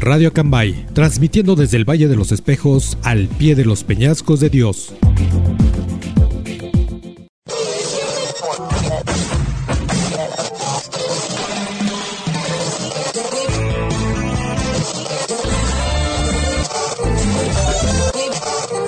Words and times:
Radio 0.00 0.32
Cambay, 0.32 0.86
transmitiendo 0.94 1.56
desde 1.56 1.76
el 1.76 1.84
Valle 1.84 2.08
de 2.08 2.16
los 2.16 2.32
Espejos 2.32 2.96
al 3.02 3.28
pie 3.28 3.54
de 3.54 3.66
los 3.66 3.84
peñascos 3.84 4.40
de 4.40 4.48
Dios. 4.48 4.94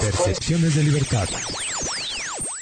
Percepciones 0.00 0.74
de 0.76 0.82
libertad. 0.82 1.28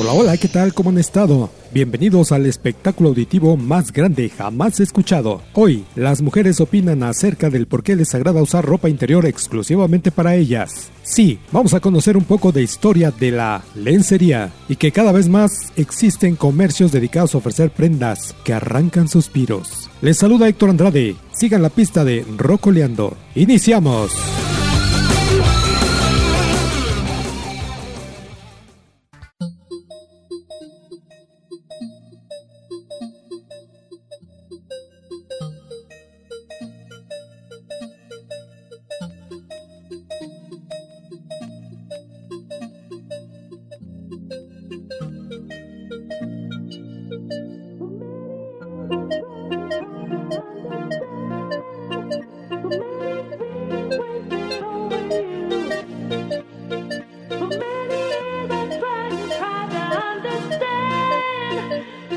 Hola, 0.00 0.12
hola, 0.12 0.36
¿qué 0.36 0.48
tal? 0.48 0.74
¿Cómo 0.74 0.90
han 0.90 0.98
estado? 0.98 1.50
Bienvenidos 1.72 2.32
al 2.32 2.46
espectáculo 2.46 3.10
auditivo 3.10 3.56
más 3.56 3.92
grande 3.92 4.28
jamás 4.28 4.80
escuchado. 4.80 5.40
Hoy, 5.52 5.84
las 5.94 6.20
mujeres 6.20 6.60
opinan 6.60 7.04
acerca 7.04 7.48
del 7.48 7.68
por 7.68 7.84
qué 7.84 7.94
les 7.94 8.12
agrada 8.12 8.42
usar 8.42 8.64
ropa 8.64 8.88
interior 8.88 9.24
exclusivamente 9.24 10.10
para 10.10 10.34
ellas. 10.34 10.90
Sí, 11.04 11.38
vamos 11.52 11.74
a 11.74 11.80
conocer 11.80 12.16
un 12.16 12.24
poco 12.24 12.50
de 12.50 12.62
historia 12.62 13.12
de 13.12 13.30
la 13.30 13.62
lencería 13.76 14.50
y 14.68 14.74
que 14.76 14.90
cada 14.90 15.12
vez 15.12 15.28
más 15.28 15.72
existen 15.76 16.34
comercios 16.34 16.90
dedicados 16.90 17.36
a 17.36 17.38
ofrecer 17.38 17.70
prendas 17.70 18.34
que 18.42 18.52
arrancan 18.52 19.06
suspiros. 19.06 19.90
Les 20.00 20.18
saluda 20.18 20.48
Héctor 20.48 20.70
Andrade. 20.70 21.14
Sigan 21.32 21.62
la 21.62 21.70
pista 21.70 22.04
de 22.04 22.26
Rocoleando. 22.36 23.16
¡Iniciamos! 23.36 24.10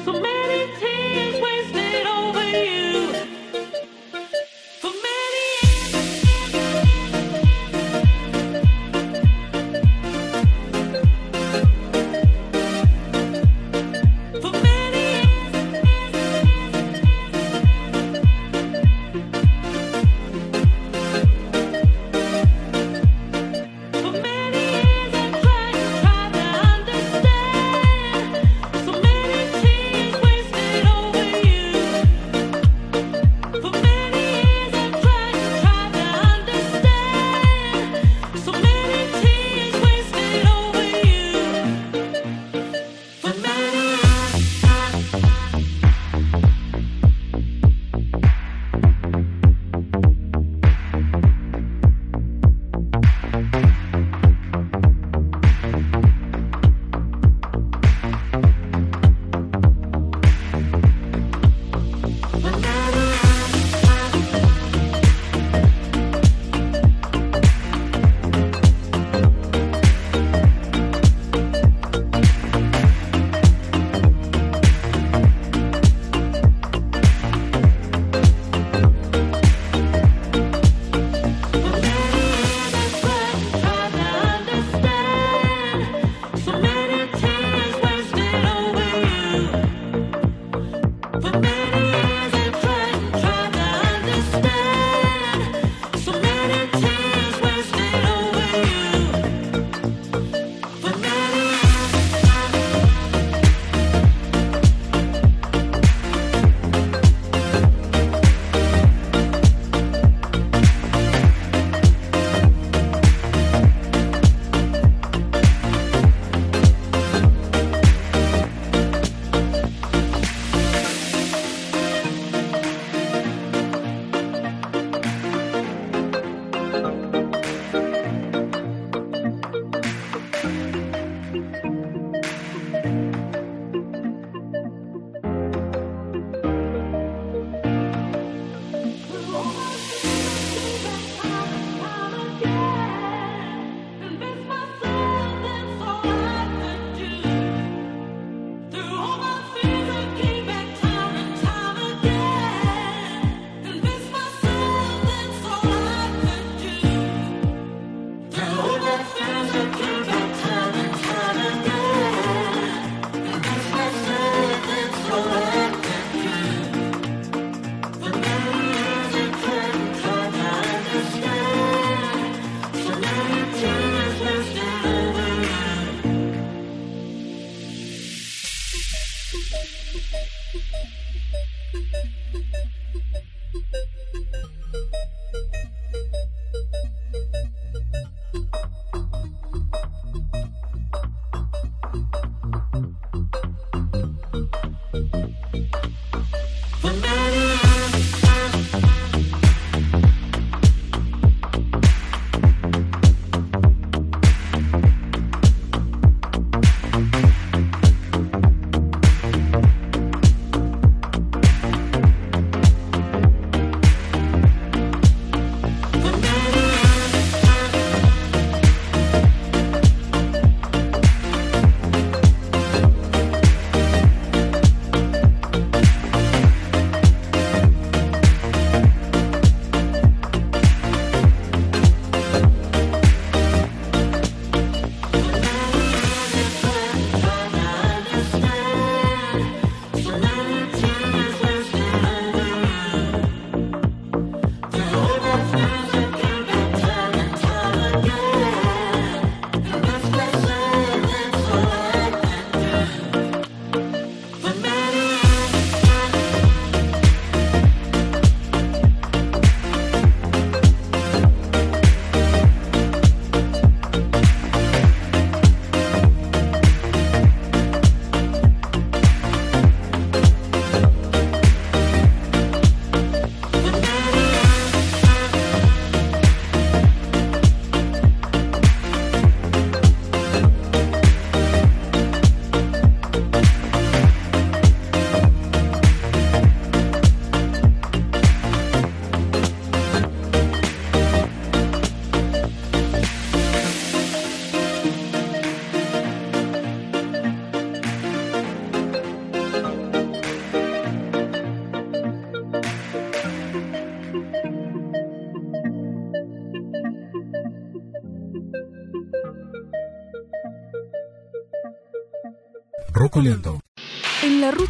So 0.07 0.13
maybe 0.13 0.36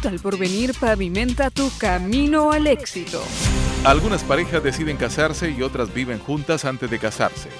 al 0.08 0.18
porvenir 0.18 0.72
pavimenta 0.74 1.50
tu 1.50 1.70
camino 1.76 2.50
al 2.50 2.66
éxito. 2.66 3.22
Algunas 3.84 4.24
parejas 4.24 4.62
deciden 4.62 4.96
casarse 4.96 5.50
y 5.50 5.62
otras 5.62 5.92
viven 5.92 6.18
juntas 6.18 6.64
antes 6.64 6.90
de 6.90 6.98
casarse. 6.98 7.50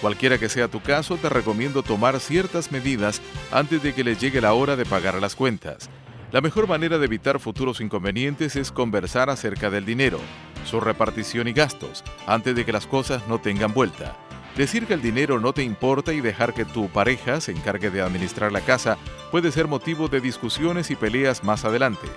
Cualquiera 0.00 0.38
que 0.38 0.48
sea 0.48 0.68
tu 0.68 0.80
caso, 0.80 1.16
te 1.16 1.28
recomiendo 1.28 1.82
tomar 1.82 2.20
ciertas 2.20 2.70
medidas 2.70 3.20
antes 3.50 3.82
de 3.82 3.92
que 3.92 4.04
les 4.04 4.20
llegue 4.20 4.40
la 4.40 4.52
hora 4.52 4.76
de 4.76 4.86
pagar 4.86 5.20
las 5.20 5.34
cuentas. 5.34 5.90
La 6.30 6.40
mejor 6.40 6.68
manera 6.68 6.98
de 6.98 7.06
evitar 7.06 7.40
futuros 7.40 7.80
inconvenientes 7.80 8.56
es 8.56 8.70
conversar 8.70 9.28
acerca 9.28 9.68
del 9.68 9.84
dinero, 9.84 10.20
su 10.64 10.80
repartición 10.80 11.48
y 11.48 11.52
gastos, 11.52 12.04
antes 12.26 12.54
de 12.54 12.64
que 12.64 12.72
las 12.72 12.86
cosas 12.86 13.26
no 13.26 13.40
tengan 13.40 13.74
vuelta. 13.74 14.16
Decir 14.56 14.86
que 14.86 14.94
el 14.94 15.02
dinero 15.02 15.38
no 15.38 15.52
te 15.52 15.62
importa 15.62 16.14
y 16.14 16.22
dejar 16.22 16.54
que 16.54 16.64
tu 16.64 16.88
pareja 16.88 17.42
se 17.42 17.52
encargue 17.52 17.90
de 17.90 18.00
administrar 18.00 18.52
la 18.52 18.62
casa 18.62 18.96
puede 19.30 19.52
ser 19.52 19.68
motivo 19.68 20.08
de 20.08 20.22
discusiones 20.22 20.90
y 20.90 20.96
peleas 20.96 21.44
más 21.44 21.66
adelante. 21.66 22.08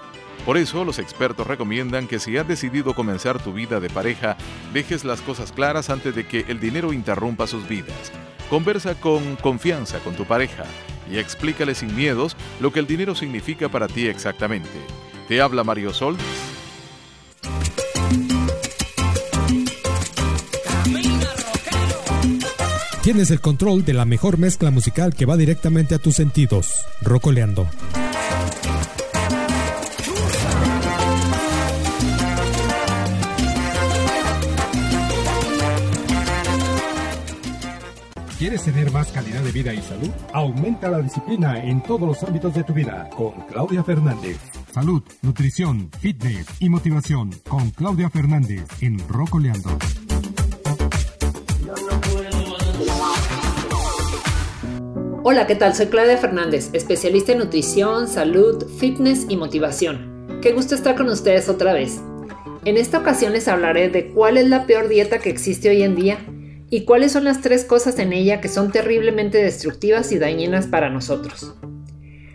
Por 0.45 0.57
eso, 0.57 0.85
los 0.85 0.99
expertos 0.99 1.45
recomiendan 1.45 2.07
que 2.07 2.17
si 2.17 2.37
has 2.37 2.47
decidido 2.47 2.95
comenzar 2.95 3.43
tu 3.43 3.51
vida 3.51 3.81
de 3.81 3.89
pareja, 3.89 4.37
dejes 4.73 5.03
las 5.03 5.19
cosas 5.21 5.51
claras 5.51 5.89
antes 5.89 6.15
de 6.15 6.25
que 6.25 6.45
el 6.47 6.61
dinero 6.61 6.93
interrumpa 6.93 7.45
sus 7.45 7.67
vidas. 7.67 8.11
Conversa 8.49 8.95
con 8.95 9.35
confianza 9.35 9.99
con 9.99 10.15
tu 10.15 10.23
pareja 10.23 10.63
y 11.11 11.17
explícale 11.17 11.75
sin 11.75 11.93
miedos 11.93 12.37
lo 12.61 12.71
que 12.71 12.79
el 12.79 12.87
dinero 12.87 13.15
significa 13.15 13.67
para 13.67 13.87
ti 13.87 14.07
exactamente. 14.07 14.69
Te 15.27 15.41
habla 15.41 15.65
Mario 15.65 15.93
Sol. 15.93 16.15
Tienes 23.11 23.31
el 23.31 23.41
control 23.41 23.83
de 23.85 23.93
la 23.95 24.05
mejor 24.05 24.37
mezcla 24.37 24.69
musical 24.69 25.15
que 25.15 25.25
va 25.25 25.35
directamente 25.35 25.95
a 25.95 25.97
tus 25.97 26.13
sentidos. 26.13 26.85
Rocoleando. 27.01 27.67
¿Quieres 38.37 38.61
tener 38.61 38.91
más 38.91 39.07
calidad 39.07 39.41
de 39.41 39.51
vida 39.53 39.73
y 39.73 39.81
salud? 39.81 40.11
Aumenta 40.31 40.87
la 40.87 40.99
disciplina 40.99 41.57
en 41.63 41.81
todos 41.81 42.01
los 42.01 42.21
ámbitos 42.21 42.53
de 42.53 42.63
tu 42.63 42.73
vida 42.73 43.09
con 43.17 43.31
Claudia 43.47 43.83
Fernández. 43.83 44.37
Salud, 44.71 45.01
nutrición, 45.23 45.89
fitness 45.99 46.45
y 46.59 46.69
motivación 46.69 47.31
con 47.47 47.71
Claudia 47.71 48.11
Fernández 48.11 48.67
en 48.81 48.99
Rocoleando. 49.09 49.79
Hola, 55.21 55.47
¿qué 55.47 55.55
tal? 55.55 55.75
Soy 55.75 55.87
Claudia 55.87 56.17
Fernández, 56.17 56.69
especialista 56.71 57.33
en 57.33 57.39
nutrición, 57.39 58.07
salud, 58.07 58.65
fitness 58.77 59.25
y 59.27 59.35
motivación. 59.35 60.39
Qué 60.41 60.53
gusto 60.53 60.75
estar 60.75 60.95
con 60.95 61.09
ustedes 61.09 61.49
otra 61.49 61.73
vez. 61.73 61.99
En 62.63 62.77
esta 62.77 62.99
ocasión 62.99 63.33
les 63.33 63.49
hablaré 63.49 63.89
de 63.89 64.11
cuál 64.11 64.37
es 64.37 64.47
la 64.47 64.65
peor 64.65 64.87
dieta 64.87 65.19
que 65.19 65.29
existe 65.29 65.69
hoy 65.69 65.83
en 65.83 65.97
día 65.97 66.19
y 66.69 66.85
cuáles 66.85 67.11
son 67.11 67.25
las 67.25 67.41
tres 67.41 67.65
cosas 67.65 67.99
en 67.99 68.13
ella 68.13 68.39
que 68.39 68.47
son 68.47 68.71
terriblemente 68.71 69.43
destructivas 69.43 70.13
y 70.13 70.19
dañinas 70.19 70.67
para 70.67 70.89
nosotros. 70.89 71.53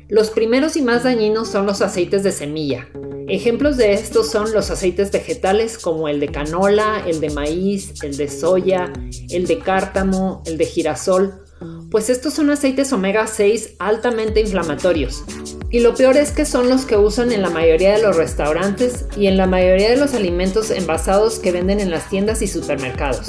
Los 0.09 0.29
primeros 0.29 0.77
y 0.77 0.83
más 0.83 1.05
dañinos 1.05 1.49
son 1.49 1.65
los 1.65 1.81
aceites 1.81 2.23
de 2.23 2.33
semilla. 2.33 2.87
Ejemplos 3.29 3.79
de 3.79 3.95
estos 3.95 4.31
son 4.31 4.53
los 4.53 4.71
aceites 4.71 5.11
vegetales 5.11 5.79
como 5.79 6.07
el 6.09 6.21
de 6.21 6.29
canola, 6.29 7.03
el 7.07 7.21
de 7.21 7.31
maíz, 7.31 7.95
el 8.03 8.19
de 8.19 8.29
soya, 8.29 8.93
el 9.31 9.47
de 9.47 9.59
cártamo, 9.61 10.43
el 10.45 10.59
de 10.59 10.67
girasol, 10.67 11.44
pues 11.95 12.11
estos 12.11 12.35
son 12.35 12.51
aceites 12.51 12.93
omega 12.93 13.25
6 13.25 13.75
altamente 13.79 14.41
inflamatorios. 14.41 15.23
Y 15.71 15.79
lo 15.79 15.95
peor 15.95 16.17
es 16.17 16.33
que 16.33 16.45
son 16.45 16.69
los 16.69 16.87
que 16.87 16.97
usan 16.97 17.31
en 17.31 17.41
la 17.41 17.51
mayoría 17.51 17.93
de 17.93 18.03
los 18.03 18.17
restaurantes 18.17 19.05
y 19.17 19.29
en 19.29 19.37
la 19.37 19.47
mayoría 19.47 19.91
de 19.91 19.97
los 19.97 20.13
alimentos 20.13 20.73
envasados 20.73 21.39
que 21.39 21.53
venden 21.53 21.79
en 21.79 21.93
las 21.93 22.11
tiendas 22.11 22.43
y 22.43 22.49
supermercados 22.49 23.29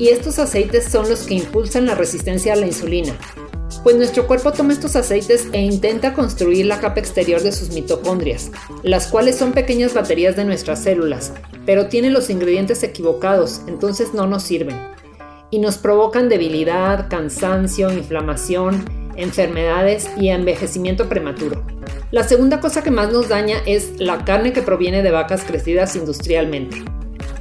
y 0.00 0.08
estos 0.08 0.40
aceites 0.40 0.84
son 0.90 1.08
los 1.08 1.20
que 1.22 1.34
impulsan 1.34 1.86
la 1.86 1.94
resistencia 1.94 2.54
a 2.54 2.56
la 2.56 2.66
insulina, 2.66 3.16
pues 3.82 3.96
nuestro 3.96 4.26
cuerpo 4.26 4.52
toma 4.52 4.72
estos 4.72 4.96
aceites 4.96 5.46
e 5.52 5.60
intenta 5.60 6.12
construir 6.12 6.66
la 6.66 6.80
capa 6.80 7.00
exterior 7.00 7.40
de 7.40 7.52
sus 7.52 7.70
mitocondrias, 7.70 8.50
las 8.82 9.06
cuales 9.06 9.36
son 9.36 9.52
pequeñas 9.52 9.94
baterías 9.94 10.36
de 10.36 10.44
nuestras 10.44 10.82
células, 10.82 11.32
pero 11.64 11.86
tienen 11.86 12.12
los 12.12 12.30
ingredientes 12.30 12.82
equivocados, 12.82 13.62
entonces 13.68 14.12
no 14.12 14.26
nos 14.26 14.42
sirven. 14.42 14.95
Y 15.50 15.58
nos 15.58 15.78
provocan 15.78 16.28
debilidad, 16.28 17.08
cansancio, 17.08 17.92
inflamación, 17.92 18.84
enfermedades 19.16 20.08
y 20.16 20.28
envejecimiento 20.28 21.08
prematuro. 21.08 21.64
La 22.10 22.24
segunda 22.24 22.60
cosa 22.60 22.82
que 22.82 22.90
más 22.90 23.12
nos 23.12 23.28
daña 23.28 23.58
es 23.66 23.98
la 23.98 24.24
carne 24.24 24.52
que 24.52 24.62
proviene 24.62 25.02
de 25.02 25.10
vacas 25.10 25.44
crecidas 25.44 25.96
industrialmente 25.96 26.82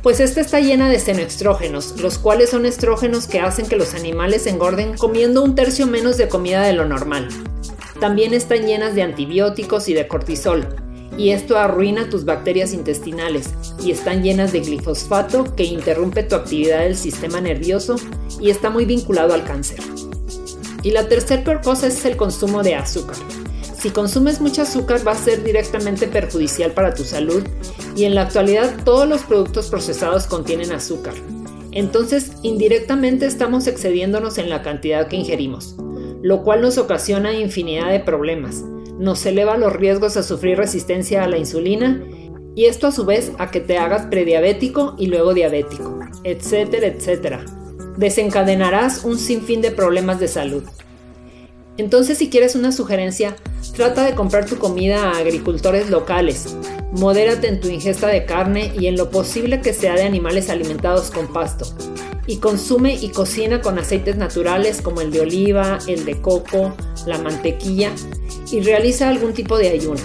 pues 0.05 0.19
esta 0.19 0.39
está 0.39 0.59
llena 0.59 0.87
de 0.87 0.99
senoestrógenos, 0.99 1.99
los 1.99 2.19
cuales 2.19 2.51
son 2.51 2.67
estrógenos 2.67 3.25
que 3.25 3.39
hacen 3.39 3.65
que 3.65 3.75
los 3.75 3.95
animales 3.95 4.45
engorden 4.45 4.95
comiendo 4.99 5.43
un 5.43 5.55
tercio 5.55 5.87
menos 5.87 6.15
de 6.17 6.29
comida 6.29 6.61
de 6.61 6.73
lo 6.73 6.85
normal. 6.85 7.27
También 7.99 8.35
están 8.35 8.67
llenas 8.67 8.93
de 8.93 9.01
antibióticos 9.01 9.89
y 9.89 9.95
de 9.95 10.07
cortisol, 10.07 10.67
y 11.17 11.29
esto 11.29 11.57
arruina 11.57 12.09
tus 12.09 12.25
bacterias 12.25 12.73
intestinales, 12.73 13.53
y 13.83 13.91
están 13.91 14.23
llenas 14.23 14.51
de 14.51 14.61
glifosfato 14.61 15.55
que 15.55 15.63
interrumpe 15.63 16.23
tu 16.23 16.35
actividad 16.35 16.79
del 16.79 16.95
sistema 16.95 17.41
nervioso 17.41 17.95
y 18.39 18.49
está 18.49 18.69
muy 18.69 18.85
vinculado 18.85 19.33
al 19.33 19.43
cáncer. 19.43 19.79
Y 20.83 20.91
la 20.91 21.07
tercera 21.07 21.61
cosa 21.61 21.87
es 21.87 22.05
el 22.05 22.17
consumo 22.17 22.63
de 22.63 22.75
azúcar. 22.75 23.17
Si 23.77 23.89
consumes 23.91 24.41
mucho 24.41 24.63
azúcar 24.63 25.07
va 25.07 25.11
a 25.11 25.15
ser 25.15 25.43
directamente 25.43 26.07
perjudicial 26.07 26.71
para 26.71 26.93
tu 26.93 27.03
salud 27.03 27.43
y 27.95 28.05
en 28.05 28.15
la 28.15 28.23
actualidad 28.23 28.83
todos 28.83 29.07
los 29.07 29.21
productos 29.23 29.67
procesados 29.69 30.25
contienen 30.25 30.71
azúcar. 30.71 31.13
Entonces, 31.71 32.31
indirectamente 32.41 33.25
estamos 33.25 33.67
excediéndonos 33.67 34.37
en 34.37 34.49
la 34.49 34.61
cantidad 34.61 35.07
que 35.07 35.17
ingerimos, 35.17 35.75
lo 36.21 36.43
cual 36.43 36.61
nos 36.61 36.77
ocasiona 36.77 37.33
infinidad 37.33 37.91
de 37.91 37.99
problemas. 37.99 38.63
Nos 38.99 39.25
eleva 39.25 39.57
los 39.57 39.73
riesgos 39.73 40.15
a 40.17 40.23
sufrir 40.23 40.57
resistencia 40.57 41.23
a 41.23 41.27
la 41.27 41.37
insulina 41.37 42.01
y 42.55 42.65
esto 42.65 42.87
a 42.87 42.91
su 42.91 43.05
vez 43.05 43.33
a 43.37 43.51
que 43.51 43.59
te 43.59 43.77
hagas 43.77 44.05
prediabético 44.07 44.95
y 44.97 45.07
luego 45.07 45.33
diabético, 45.33 45.99
etcétera, 46.23 46.87
etcétera. 46.87 47.45
Desencadenarás 47.97 49.03
un 49.03 49.17
sinfín 49.17 49.61
de 49.61 49.71
problemas 49.71 50.19
de 50.19 50.29
salud. 50.29 50.63
Entonces, 51.77 52.17
si 52.17 52.29
quieres 52.29 52.55
una 52.55 52.71
sugerencia, 52.71 53.35
trata 53.75 54.05
de 54.05 54.15
comprar 54.15 54.45
tu 54.45 54.57
comida 54.57 55.09
a 55.09 55.17
agricultores 55.17 55.89
locales. 55.89 56.55
Modérate 56.93 57.49
en 57.49 57.59
tu 57.59 57.67
ingesta 57.67 58.07
de 58.07 58.23
carne 58.23 58.71
y 58.79 58.87
en 58.87 58.95
lo 58.95 59.09
posible 59.09 59.59
que 59.59 59.73
sea 59.73 59.95
de 59.95 60.03
animales 60.03 60.49
alimentados 60.49 61.11
con 61.11 61.27
pasto. 61.33 61.65
Y 62.27 62.37
consume 62.37 62.95
y 62.95 63.09
cocina 63.09 63.61
con 63.61 63.77
aceites 63.77 64.17
naturales 64.17 64.81
como 64.81 65.01
el 65.01 65.11
de 65.11 65.21
oliva, 65.21 65.77
el 65.87 66.05
de 66.05 66.21
coco, 66.21 66.75
la 67.05 67.17
mantequilla 67.19 67.91
y 68.51 68.61
realiza 68.61 69.09
algún 69.09 69.33
tipo 69.33 69.57
de 69.57 69.69
ayuno. 69.69 70.01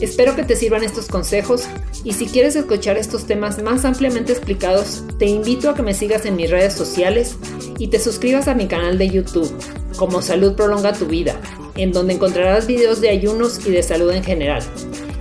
Espero 0.00 0.34
que 0.34 0.42
te 0.42 0.56
sirvan 0.56 0.82
estos 0.82 1.06
consejos 1.06 1.68
y 2.02 2.12
si 2.12 2.26
quieres 2.26 2.56
escuchar 2.56 2.96
estos 2.96 3.26
temas 3.26 3.62
más 3.62 3.84
ampliamente 3.84 4.32
explicados, 4.32 5.04
te 5.18 5.26
invito 5.26 5.70
a 5.70 5.74
que 5.74 5.82
me 5.82 5.94
sigas 5.94 6.26
en 6.26 6.34
mis 6.34 6.50
redes 6.50 6.72
sociales 6.72 7.36
y 7.78 7.86
te 7.88 8.00
suscribas 8.00 8.48
a 8.48 8.54
mi 8.54 8.66
canal 8.66 8.98
de 8.98 9.08
YouTube 9.08 9.52
como 9.96 10.20
Salud 10.20 10.56
Prolonga 10.56 10.92
tu 10.92 11.06
Vida, 11.06 11.40
en 11.76 11.92
donde 11.92 12.14
encontrarás 12.14 12.66
videos 12.66 13.00
de 13.00 13.10
ayunos 13.10 13.64
y 13.64 13.70
de 13.70 13.82
salud 13.84 14.10
en 14.10 14.24
general. 14.24 14.62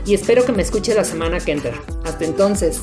Y 0.05 0.15
espero 0.15 0.45
que 0.45 0.51
me 0.51 0.63
escuches 0.63 0.95
la 0.95 1.03
semana 1.03 1.39
que 1.39 1.51
entra. 1.51 1.79
Hasta 2.03 2.25
entonces. 2.25 2.81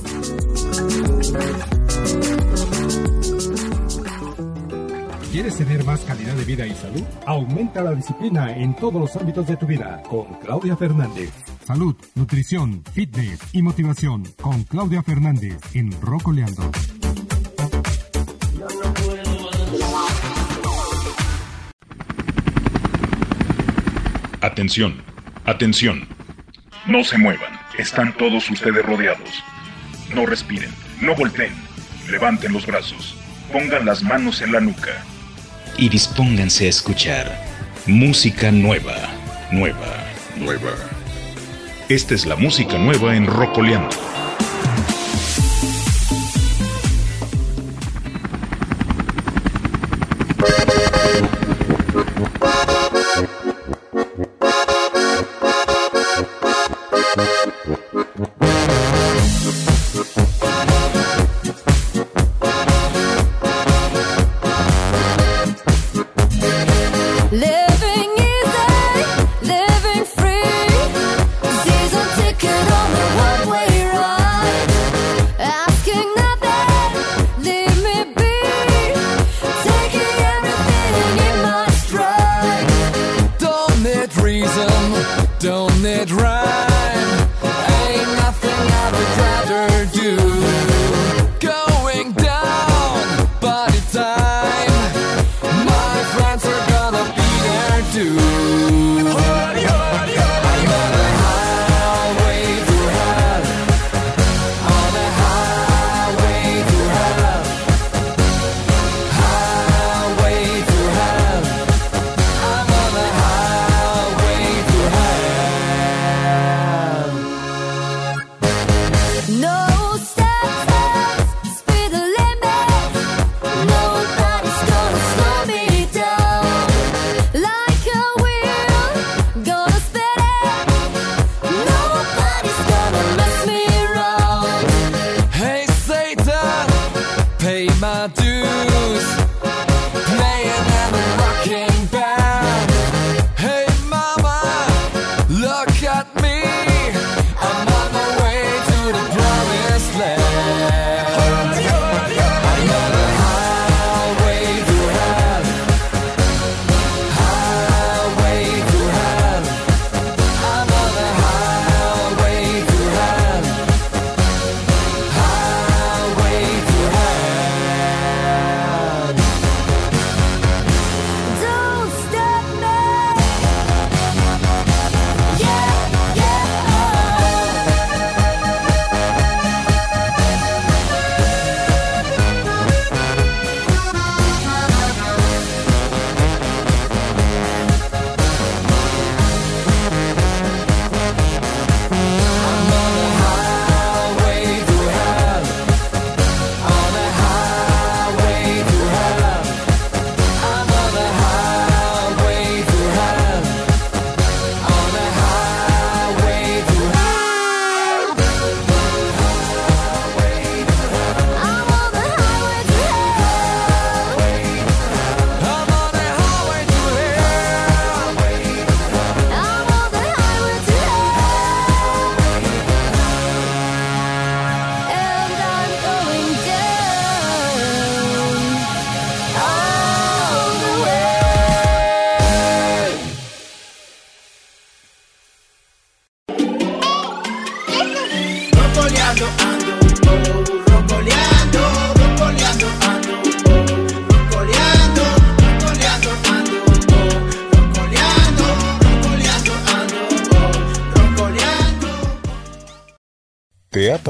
¿Quieres 5.49 5.67
tener 5.67 5.85
más 5.87 6.01
calidad 6.01 6.35
de 6.35 6.45
vida 6.45 6.67
y 6.67 6.75
salud? 6.75 7.03
Aumenta 7.25 7.81
la 7.81 7.95
disciplina 7.95 8.55
en 8.55 8.77
todos 8.77 9.01
los 9.01 9.17
ámbitos 9.17 9.47
de 9.47 9.57
tu 9.57 9.65
vida 9.65 10.03
con 10.03 10.27
Claudia 10.41 10.77
Fernández. 10.77 11.31
Salud, 11.65 11.97
nutrición, 12.15 12.85
fitness 12.93 13.41
y 13.55 13.63
motivación 13.63 14.25
con 14.43 14.65
Claudia 14.65 15.03
Fernández 15.03 15.57
en 15.73 15.91
Rocoleando. 16.03 16.71
Atención, 24.43 24.97
atención. 25.47 26.07
No 26.87 27.03
se 27.05 27.17
muevan, 27.17 27.59
están 27.79 28.15
todos 28.19 28.51
ustedes 28.51 28.85
rodeados. 28.85 29.43
No 30.15 30.27
respiren, 30.27 30.69
no 31.01 31.15
volteen, 31.15 31.55
levanten 32.11 32.53
los 32.53 32.67
brazos, 32.67 33.17
pongan 33.51 33.87
las 33.87 34.03
manos 34.03 34.43
en 34.43 34.53
la 34.53 34.61
nuca. 34.61 35.07
Y 35.79 35.89
dispónganse 35.89 36.67
a 36.67 36.71
escuchar 36.71 37.41
música 37.87 38.51
nueva, 38.51 38.97
nueva, 39.53 40.05
nueva. 40.37 40.73
Esta 41.89 42.15
es 42.15 42.27
la 42.27 42.35
música 42.35 42.77
nueva 42.77 43.15
en 43.15 43.27
Rocoleando. 43.27 44.18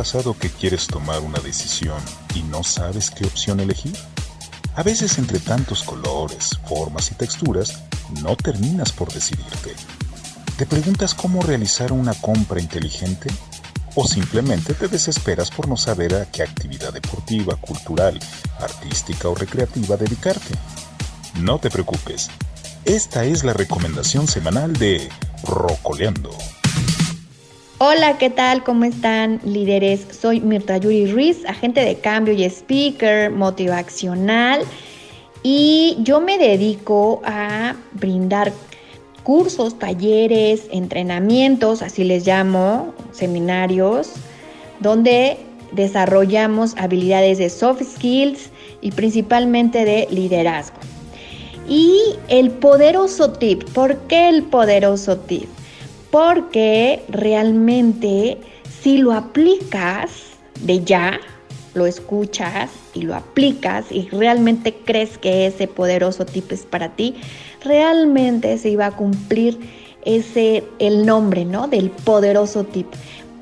Pasado 0.09 0.33
que 0.33 0.49
quieres 0.49 0.87
tomar 0.87 1.21
una 1.21 1.39
decisión 1.41 2.01
y 2.35 2.43
no 2.45 2.65
sabes 2.65 3.11
qué 3.11 3.27
opción 3.27 3.61
elegir? 3.61 3.95
A 4.75 4.83
veces 4.83 5.19
entre 5.19 5.39
tantos 5.39 5.83
colores, 5.83 6.59
formas 6.67 7.13
y 7.13 7.15
texturas, 7.15 7.83
no 8.23 8.35
terminas 8.35 8.91
por 8.91 9.13
decidirte. 9.13 9.75
¿Te 10.57 10.65
preguntas 10.65 11.15
cómo 11.15 11.43
realizar 11.43 11.93
una 11.93 12.15
compra 12.15 12.59
inteligente? 12.59 13.29
¿O 13.97 14.07
simplemente 14.07 14.73
te 14.73 14.89
desesperas 14.89 15.51
por 15.51 15.69
no 15.69 15.77
saber 15.77 16.15
a 16.15 16.25
qué 16.25 16.43
actividad 16.43 16.95
deportiva, 16.95 17.57
cultural, 17.57 18.19
artística 18.61 19.29
o 19.29 19.35
recreativa 19.35 19.99
dedicarte? 19.99 20.55
No 21.43 21.59
te 21.59 21.69
preocupes. 21.69 22.31
Esta 22.87 23.27
es 23.27 23.45
la 23.45 23.53
recomendación 23.53 24.27
semanal 24.27 24.73
de 24.73 25.07
Rocoleando. 25.45 26.31
Hola, 27.81 28.19
¿qué 28.19 28.29
tal? 28.29 28.65
¿Cómo 28.65 28.83
están 28.87 29.41
líderes? 29.45 30.05
Soy 30.11 30.41
Mirta 30.41 30.79
Yuri 30.79 31.13
Ruiz, 31.13 31.45
agente 31.47 31.81
de 31.81 31.95
cambio 31.95 32.35
y 32.35 32.43
speaker 32.43 33.31
motivacional 33.31 34.63
y 35.45 35.97
yo 36.01 36.21
me 36.21 36.39
dedico 36.39 37.23
a 37.25 37.77
brindar 37.93 38.53
cursos, 39.23 39.79
talleres, 39.79 40.65
entrenamientos, 40.73 41.81
así 41.81 42.03
les 42.03 42.27
llamo, 42.27 42.95
seminarios, 43.13 44.11
donde 44.81 45.37
desarrollamos 45.71 46.75
habilidades 46.79 47.39
de 47.39 47.49
soft 47.49 47.85
skills 47.85 48.51
y 48.81 48.91
principalmente 48.91 49.85
de 49.85 50.09
liderazgo. 50.11 50.79
Y 51.69 51.97
el 52.27 52.51
poderoso 52.51 53.31
tip, 53.35 53.63
¿por 53.71 53.99
qué 54.09 54.29
el 54.31 54.43
poderoso 54.43 55.17
tip? 55.17 55.49
Porque 56.11 57.03
realmente 57.09 58.39
si 58.83 58.99
lo 58.99 59.13
aplicas 59.13 60.11
de 60.61 60.83
ya, 60.85 61.21
lo 61.75 61.87
escuchas 61.87 62.71
y 62.95 63.03
lo 63.03 63.15
aplicas 63.15 63.87
y 63.91 64.09
realmente 64.09 64.75
crees 64.85 65.19
que 65.19 65.47
ese 65.47 65.69
poderoso 65.69 66.25
tip 66.25 66.51
es 66.53 66.65
para 66.65 66.91
ti, 66.91 67.15
realmente 67.63 68.59
se 68.59 68.71
iba 68.71 68.87
a 68.87 68.97
cumplir 68.97 69.59
ese 70.05 70.65
el 70.79 71.05
nombre, 71.05 71.45
¿no? 71.45 71.69
del 71.69 71.91
poderoso 71.91 72.65
tip, 72.65 72.87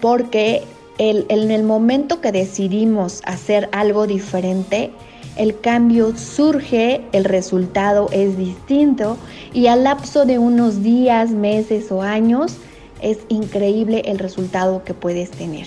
porque 0.00 0.62
en 0.98 1.50
el 1.50 1.62
momento 1.62 2.20
que 2.20 2.32
decidimos 2.32 3.20
hacer 3.24 3.68
algo 3.72 4.06
diferente, 4.06 4.90
el 5.36 5.60
cambio 5.60 6.16
surge, 6.16 7.02
el 7.12 7.24
resultado 7.24 8.08
es 8.12 8.36
distinto 8.38 9.16
y 9.52 9.66
al 9.66 9.84
lapso 9.84 10.24
de 10.24 10.38
unos 10.38 10.82
días, 10.82 11.30
meses 11.30 11.92
o 11.92 12.02
años 12.02 12.56
es 13.02 13.18
increíble 13.28 14.02
el 14.06 14.18
resultado 14.18 14.82
que 14.84 14.94
puedes 14.94 15.30
tener. 15.30 15.66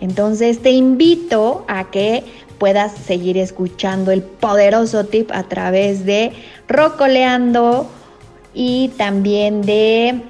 Entonces 0.00 0.60
te 0.60 0.70
invito 0.70 1.64
a 1.66 1.90
que 1.90 2.24
puedas 2.58 2.92
seguir 2.92 3.36
escuchando 3.36 4.10
el 4.10 4.22
poderoso 4.22 5.04
tip 5.04 5.30
a 5.32 5.44
través 5.44 6.04
de 6.04 6.32
Rocoleando 6.68 7.88
y 8.54 8.88
también 8.96 9.62
de 9.62 10.22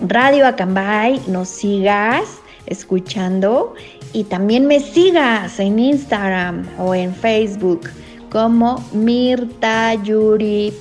Radio 0.00 0.46
Acambay. 0.46 1.20
Nos 1.28 1.48
sigas 1.48 2.24
escuchando 2.66 3.74
y 4.12 4.24
también 4.24 4.66
me 4.66 4.80
sigas 4.80 5.58
en 5.60 5.78
Instagram 5.78 6.66
o 6.78 6.94
en 6.94 7.14
Facebook 7.14 7.82
como 8.30 8.84
Mirta 8.92 9.94
Yuri 9.94 10.72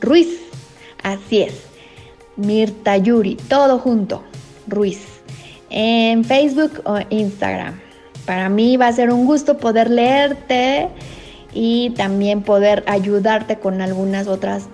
Ruiz. 0.00 0.40
Así 1.02 1.42
es, 1.42 1.54
Mirta 2.36 2.96
Yuri, 2.96 3.36
todo 3.48 3.78
junto, 3.78 4.22
Ruiz, 4.66 5.00
en 5.70 6.24
Facebook 6.24 6.82
o 6.84 6.98
Instagram. 7.10 7.80
Para 8.24 8.48
mí 8.48 8.76
va 8.76 8.88
a 8.88 8.92
ser 8.92 9.12
un 9.12 9.24
gusto 9.24 9.58
poder 9.58 9.90
leerte 9.90 10.88
y 11.54 11.90
también 11.90 12.42
poder 12.42 12.82
ayudarte 12.86 13.58
con 13.58 13.80
algunas 13.80 14.26
otras 14.26 14.64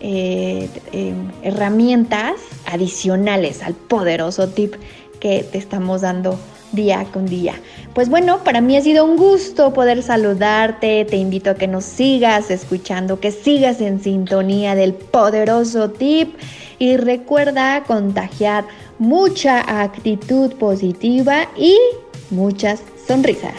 eh, 0.00 0.70
eh, 0.92 1.12
herramientas 1.42 2.34
adicionales 2.64 3.62
al 3.62 3.74
poderoso 3.74 4.48
tip 4.48 4.74
que 5.20 5.42
te 5.42 5.58
estamos 5.58 6.00
dando 6.00 6.38
día 6.72 7.06
con 7.12 7.26
día. 7.26 7.54
Pues 7.94 8.08
bueno, 8.08 8.42
para 8.44 8.60
mí 8.60 8.76
ha 8.76 8.82
sido 8.82 9.04
un 9.04 9.16
gusto 9.16 9.72
poder 9.72 10.02
saludarte, 10.02 11.04
te 11.04 11.16
invito 11.16 11.50
a 11.50 11.54
que 11.54 11.66
nos 11.66 11.84
sigas 11.84 12.50
escuchando, 12.50 13.20
que 13.20 13.32
sigas 13.32 13.80
en 13.80 14.02
sintonía 14.02 14.74
del 14.74 14.94
poderoso 14.94 15.90
tip 15.90 16.34
y 16.78 16.96
recuerda 16.96 17.82
contagiar 17.84 18.64
mucha 18.98 19.82
actitud 19.82 20.52
positiva 20.54 21.48
y 21.56 21.76
muchas 22.30 22.80
sonrisas. 23.06 23.54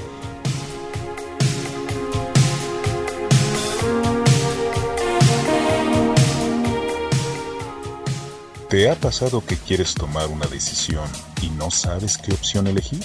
¿Te 8.70 8.90
ha 8.90 8.96
pasado 8.96 9.44
que 9.46 9.58
quieres 9.58 9.94
tomar 9.94 10.28
una 10.28 10.46
decisión 10.48 11.04
y 11.42 11.50
no 11.50 11.72
sabes 11.72 12.18
qué 12.18 12.34
opción 12.34 12.68
elegir? 12.68 13.04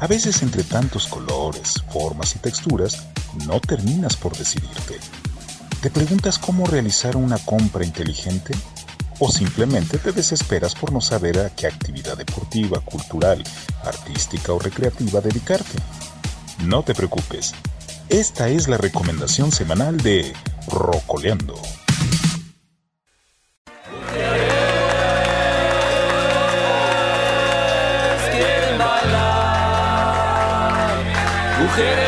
A 0.00 0.06
veces 0.06 0.42
entre 0.42 0.62
tantos 0.62 1.06
colores, 1.06 1.82
formas 1.90 2.36
y 2.36 2.38
texturas, 2.38 3.08
no 3.46 3.60
terminas 3.60 4.16
por 4.16 4.36
decidirte. 4.36 4.98
¿Te 5.82 5.90
preguntas 5.90 6.38
cómo 6.38 6.66
realizar 6.66 7.16
una 7.16 7.38
compra 7.38 7.84
inteligente? 7.84 8.54
¿O 9.18 9.30
simplemente 9.30 9.98
te 9.98 10.12
desesperas 10.12 10.74
por 10.74 10.92
no 10.92 11.00
saber 11.00 11.38
a 11.40 11.50
qué 11.50 11.66
actividad 11.66 12.16
deportiva, 12.16 12.80
cultural, 12.80 13.42
artística 13.84 14.52
o 14.52 14.58
recreativa 14.58 15.20
dedicarte? 15.20 15.78
No 16.64 16.82
te 16.82 16.94
preocupes. 16.94 17.54
Esta 18.08 18.48
es 18.48 18.68
la 18.68 18.78
recomendación 18.78 19.52
semanal 19.52 19.98
de 19.98 20.32
Rocoleando. 20.68 21.60
Que 31.78 32.07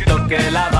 toque 0.00 0.50
la 0.50 0.73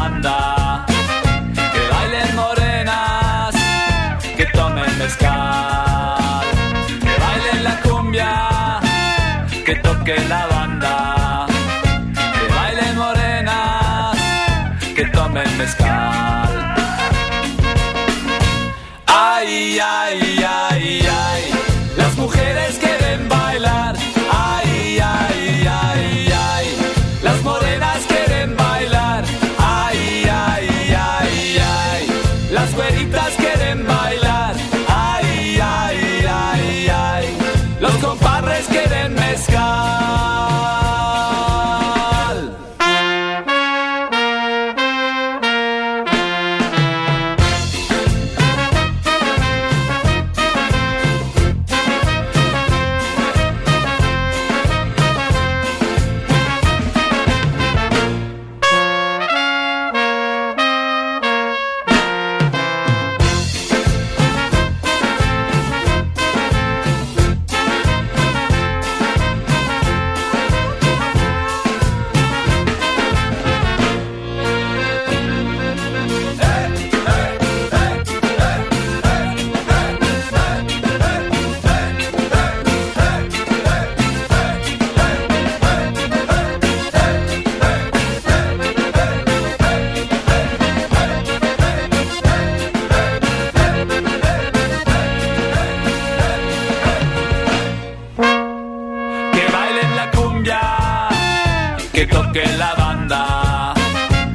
que 101.94 102.06
toquen 102.06 102.58
la 102.58 102.74
banda, 102.74 103.72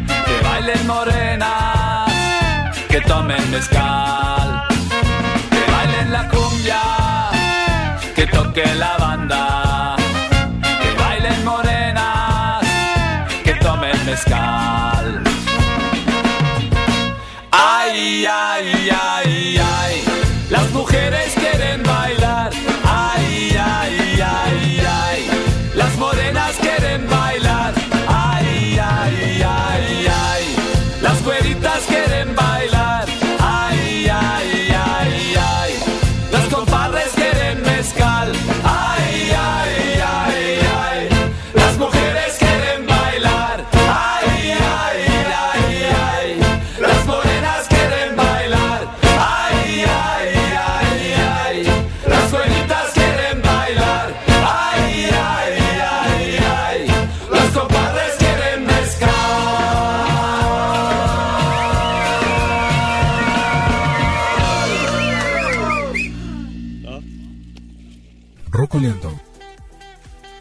que 0.07 0.47
bailen 0.47 0.87
morenas, 0.87 2.09
que 2.87 3.01
tomen 3.01 3.51
mezcal, 3.51 4.18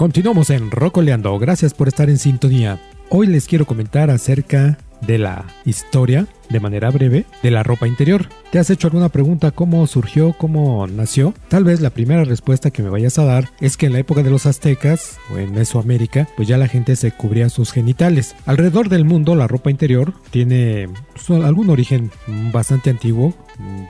Continuamos 0.09 0.49
en 0.49 0.71
Rocoleando. 0.71 1.39
Gracias 1.39 1.75
por 1.75 1.87
estar 1.87 2.09
en 2.09 2.17
sintonía. 2.17 2.81
Hoy 3.11 3.27
les 3.27 3.47
quiero 3.47 3.67
comentar 3.67 4.09
acerca 4.09 4.79
de 5.01 5.19
la 5.19 5.45
historia, 5.65 6.27
de 6.49 6.61
manera 6.61 6.91
breve, 6.91 7.25
de 7.43 7.51
la 7.51 7.63
ropa 7.63 7.87
interior. 7.87 8.29
¿Te 8.51 8.59
has 8.59 8.71
hecho 8.71 8.87
alguna 8.87 9.11
pregunta 9.11 9.51
cómo 9.51 9.87
surgió, 9.87 10.33
cómo 10.33 10.87
nació? 10.87 11.35
Tal 11.49 11.65
vez 11.65 11.81
la 11.81 11.91
primera 11.91 12.25
respuesta 12.25 12.71
que 12.71 12.83
me 12.83 12.89
vayas 12.89 13.19
a 13.19 13.25
dar 13.25 13.51
es 13.61 13.77
que 13.77 13.87
en 13.87 13.93
la 13.93 13.99
época 13.99 14.23
de 14.23 14.31
los 14.31 14.47
aztecas 14.47 15.19
o 15.33 15.39
en 15.39 15.53
Mesoamérica, 15.53 16.29
pues 16.37 16.49
ya 16.49 16.57
la 16.57 16.69
gente 16.69 16.97
se 16.97 17.13
cubría 17.13 17.51
sus 17.51 17.73
genitales. 17.73 18.35
Alrededor 18.47 18.89
del 18.89 19.05
mundo 19.05 19.35
la 19.35 19.47
ropa 19.47 19.71
interior 19.71 20.15
tiene 20.31 20.89
pues, 21.13 21.31
algún 21.43 21.71
origen 21.71 22.11
bastante 22.53 22.91
antiguo, 22.91 23.35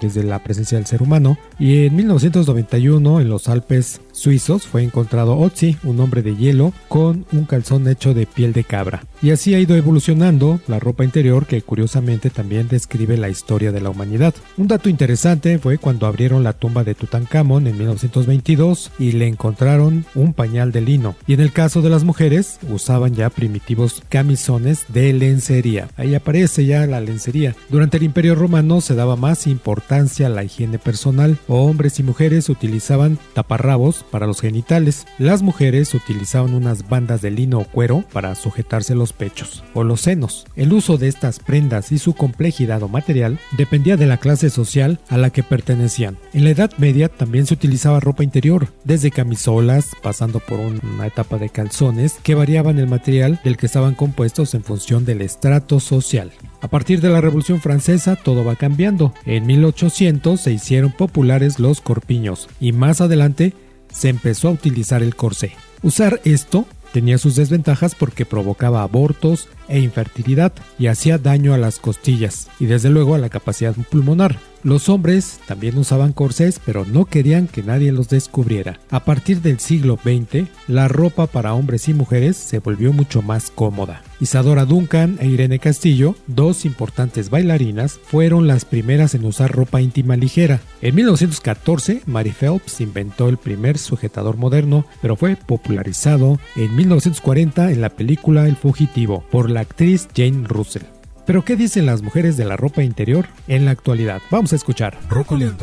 desde 0.00 0.22
la 0.22 0.42
presencia 0.42 0.78
del 0.78 0.86
ser 0.86 1.02
humano 1.02 1.38
y 1.58 1.86
en 1.86 1.96
1991 1.96 3.20
en 3.20 3.28
los 3.28 3.48
Alpes 3.48 4.00
suizos 4.12 4.66
fue 4.66 4.82
encontrado 4.82 5.38
Otzi, 5.38 5.76
un 5.84 6.00
hombre 6.00 6.22
de 6.22 6.36
hielo 6.36 6.72
con 6.88 7.26
un 7.32 7.44
calzón 7.44 7.86
hecho 7.88 8.14
de 8.14 8.26
piel 8.26 8.52
de 8.52 8.64
cabra. 8.64 9.04
Y 9.22 9.30
así 9.30 9.54
ha 9.54 9.60
ido 9.60 9.76
evolucionando 9.76 10.60
la 10.68 10.78
ropa 10.78 10.97
interior 11.04 11.46
que 11.46 11.62
curiosamente 11.62 12.30
también 12.30 12.68
describe 12.68 13.16
la 13.16 13.28
historia 13.28 13.72
de 13.72 13.80
la 13.80 13.90
humanidad. 13.90 14.34
Un 14.56 14.68
dato 14.68 14.88
interesante 14.88 15.58
fue 15.58 15.78
cuando 15.78 16.06
abrieron 16.06 16.44
la 16.44 16.52
tumba 16.52 16.84
de 16.84 16.94
Tutankamón 16.94 17.66
en 17.66 17.78
1922 17.78 18.92
y 18.98 19.12
le 19.12 19.26
encontraron 19.26 20.04
un 20.14 20.32
pañal 20.32 20.72
de 20.72 20.80
lino. 20.80 21.16
Y 21.26 21.34
en 21.34 21.40
el 21.40 21.52
caso 21.52 21.82
de 21.82 21.90
las 21.90 22.04
mujeres 22.04 22.58
usaban 22.70 23.14
ya 23.14 23.30
primitivos 23.30 24.02
camisones 24.08 24.84
de 24.88 25.12
lencería. 25.12 25.88
Ahí 25.96 26.14
aparece 26.14 26.66
ya 26.66 26.86
la 26.86 27.00
lencería. 27.00 27.54
Durante 27.68 27.98
el 27.98 28.02
Imperio 28.02 28.34
Romano 28.34 28.80
se 28.80 28.94
daba 28.94 29.16
más 29.16 29.46
importancia 29.46 30.26
a 30.26 30.30
la 30.30 30.44
higiene 30.44 30.78
personal. 30.78 31.38
Hombres 31.48 31.98
y 31.98 32.02
mujeres 32.02 32.48
utilizaban 32.48 33.18
taparrabos 33.34 34.04
para 34.10 34.26
los 34.26 34.40
genitales. 34.40 35.06
Las 35.18 35.42
mujeres 35.42 35.94
utilizaban 35.94 36.54
unas 36.54 36.88
bandas 36.88 37.22
de 37.22 37.30
lino 37.30 37.58
o 37.58 37.64
cuero 37.64 38.04
para 38.12 38.34
sujetarse 38.34 38.94
los 38.94 39.12
pechos 39.12 39.62
o 39.74 39.84
los 39.84 40.00
senos. 40.00 40.46
El 40.56 40.72
uso 40.72 40.87
de 40.96 41.08
estas 41.08 41.40
prendas 41.40 41.92
y 41.92 41.98
su 41.98 42.14
complejidad 42.14 42.82
o 42.82 42.88
material 42.88 43.38
dependía 43.56 43.96
de 43.96 44.06
la 44.06 44.16
clase 44.16 44.48
social 44.48 44.98
a 45.08 45.18
la 45.18 45.30
que 45.30 45.42
pertenecían. 45.42 46.16
En 46.32 46.44
la 46.44 46.50
Edad 46.50 46.70
Media 46.78 47.08
también 47.08 47.46
se 47.46 47.54
utilizaba 47.54 48.00
ropa 48.00 48.24
interior, 48.24 48.68
desde 48.84 49.10
camisolas, 49.10 49.90
pasando 50.02 50.40
por 50.40 50.60
una 50.60 51.06
etapa 51.06 51.36
de 51.36 51.50
calzones 51.50 52.14
que 52.22 52.34
variaban 52.34 52.78
el 52.78 52.86
material 52.86 53.40
del 53.44 53.56
que 53.56 53.66
estaban 53.66 53.94
compuestos 53.94 54.54
en 54.54 54.64
función 54.64 55.04
del 55.04 55.20
estrato 55.20 55.80
social. 55.80 56.32
A 56.60 56.68
partir 56.68 57.00
de 57.00 57.10
la 57.10 57.20
Revolución 57.20 57.60
Francesa 57.60 58.16
todo 58.16 58.44
va 58.44 58.56
cambiando. 58.56 59.12
En 59.26 59.46
1800 59.46 60.40
se 60.40 60.52
hicieron 60.52 60.92
populares 60.92 61.58
los 61.58 61.80
corpiños 61.80 62.48
y 62.60 62.72
más 62.72 63.00
adelante 63.00 63.54
se 63.92 64.08
empezó 64.08 64.48
a 64.48 64.52
utilizar 64.52 65.02
el 65.02 65.14
corsé. 65.14 65.52
Usar 65.82 66.20
esto 66.24 66.66
tenía 66.92 67.18
sus 67.18 67.36
desventajas 67.36 67.94
porque 67.94 68.26
provocaba 68.26 68.82
abortos 68.82 69.48
e 69.68 69.80
infertilidad 69.80 70.52
y 70.78 70.86
hacía 70.86 71.18
daño 71.18 71.54
a 71.54 71.58
las 71.58 71.78
costillas 71.78 72.48
y 72.58 72.66
desde 72.66 72.90
luego 72.90 73.14
a 73.14 73.18
la 73.18 73.28
capacidad 73.28 73.74
pulmonar. 73.90 74.38
Los 74.68 74.90
hombres 74.90 75.40
también 75.46 75.78
usaban 75.78 76.12
corsés, 76.12 76.60
pero 76.62 76.84
no 76.84 77.06
querían 77.06 77.48
que 77.48 77.62
nadie 77.62 77.90
los 77.90 78.10
descubriera. 78.10 78.78
A 78.90 79.02
partir 79.02 79.40
del 79.40 79.60
siglo 79.60 79.96
XX, 79.96 80.46
la 80.66 80.88
ropa 80.88 81.26
para 81.26 81.54
hombres 81.54 81.88
y 81.88 81.94
mujeres 81.94 82.36
se 82.36 82.58
volvió 82.58 82.92
mucho 82.92 83.22
más 83.22 83.50
cómoda. 83.50 84.02
Isadora 84.20 84.66
Duncan 84.66 85.16
e 85.20 85.26
Irene 85.26 85.58
Castillo, 85.58 86.16
dos 86.26 86.66
importantes 86.66 87.30
bailarinas, 87.30 87.98
fueron 88.02 88.46
las 88.46 88.66
primeras 88.66 89.14
en 89.14 89.24
usar 89.24 89.50
ropa 89.52 89.80
íntima 89.80 90.16
ligera. 90.16 90.60
En 90.82 90.96
1914, 90.96 92.02
Mary 92.04 92.32
Phelps 92.38 92.82
inventó 92.82 93.30
el 93.30 93.38
primer 93.38 93.78
sujetador 93.78 94.36
moderno, 94.36 94.84
pero 95.00 95.16
fue 95.16 95.36
popularizado 95.36 96.38
en 96.56 96.76
1940 96.76 97.72
en 97.72 97.80
la 97.80 97.88
película 97.88 98.46
El 98.46 98.56
Fugitivo 98.56 99.24
por 99.30 99.48
la 99.48 99.60
actriz 99.60 100.08
Jane 100.14 100.46
Russell. 100.46 100.97
Pero 101.28 101.44
¿qué 101.44 101.56
dicen 101.56 101.84
las 101.84 102.00
mujeres 102.00 102.38
de 102.38 102.46
la 102.46 102.56
ropa 102.56 102.82
interior 102.82 103.26
en 103.48 103.66
la 103.66 103.72
actualidad? 103.72 104.22
Vamos 104.30 104.54
a 104.54 104.56
escuchar. 104.56 104.96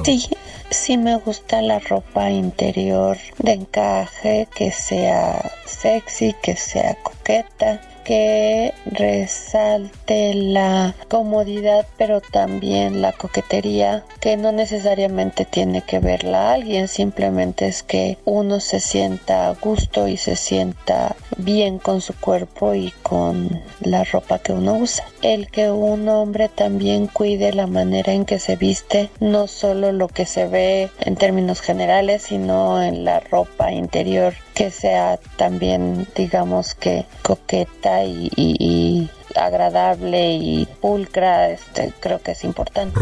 Sí, 0.03 0.23
sí 0.69 0.95
me 0.95 1.15
gusta 1.17 1.59
la 1.63 1.79
ropa 1.79 2.29
interior 2.29 3.17
de 3.39 3.53
encaje, 3.53 4.47
que 4.55 4.69
sea 4.71 5.51
sexy, 5.65 6.35
que 6.43 6.55
sea 6.55 6.95
coqueta 7.01 7.81
que 8.05 8.73
resalte 8.85 10.33
la 10.35 10.93
comodidad 11.09 11.85
pero 11.97 12.21
también 12.21 13.01
la 13.01 13.11
coquetería 13.11 14.05
que 14.21 14.37
no 14.37 14.51
necesariamente 14.51 15.43
tiene 15.43 15.81
que 15.81 15.99
verla 15.99 16.49
a 16.49 16.53
alguien 16.53 16.87
simplemente 16.87 17.67
es 17.67 17.83
que 17.83 18.17
uno 18.23 18.59
se 18.59 18.79
sienta 18.79 19.47
a 19.47 19.53
gusto 19.55 20.07
y 20.07 20.17
se 20.17 20.35
sienta 20.35 21.15
bien 21.37 21.79
con 21.79 21.99
su 21.99 22.13
cuerpo 22.13 22.73
y 22.75 22.91
con 23.01 23.61
la 23.81 24.03
ropa 24.03 24.39
que 24.39 24.53
uno 24.53 24.75
usa. 24.75 25.05
El 25.21 25.49
que 25.49 25.71
un 25.71 26.07
hombre 26.07 26.47
también 26.47 27.07
cuide 27.07 27.53
la 27.53 27.67
manera 27.67 28.13
en 28.13 28.25
que 28.25 28.39
se 28.39 28.55
viste 28.55 29.09
no 29.19 29.47
solo 29.47 29.91
lo 29.91 30.07
que 30.07 30.25
se 30.25 30.47
ve 30.47 30.89
en 30.99 31.15
términos 31.15 31.61
generales 31.61 32.21
sino 32.23 32.81
en 32.81 33.03
la 33.03 33.19
ropa 33.19 33.71
interior 33.71 34.33
que 34.55 34.71
sea 34.71 35.19
también 35.35 36.07
digamos 36.15 36.73
que 36.73 37.05
coqueta 37.21 38.05
y, 38.05 39.09
agradable 39.35 40.35
y 40.35 40.65
pulcra, 40.79 41.49
este, 41.49 41.91
creo 41.99 42.21
que 42.21 42.31
es 42.31 42.45
importante. 42.45 42.97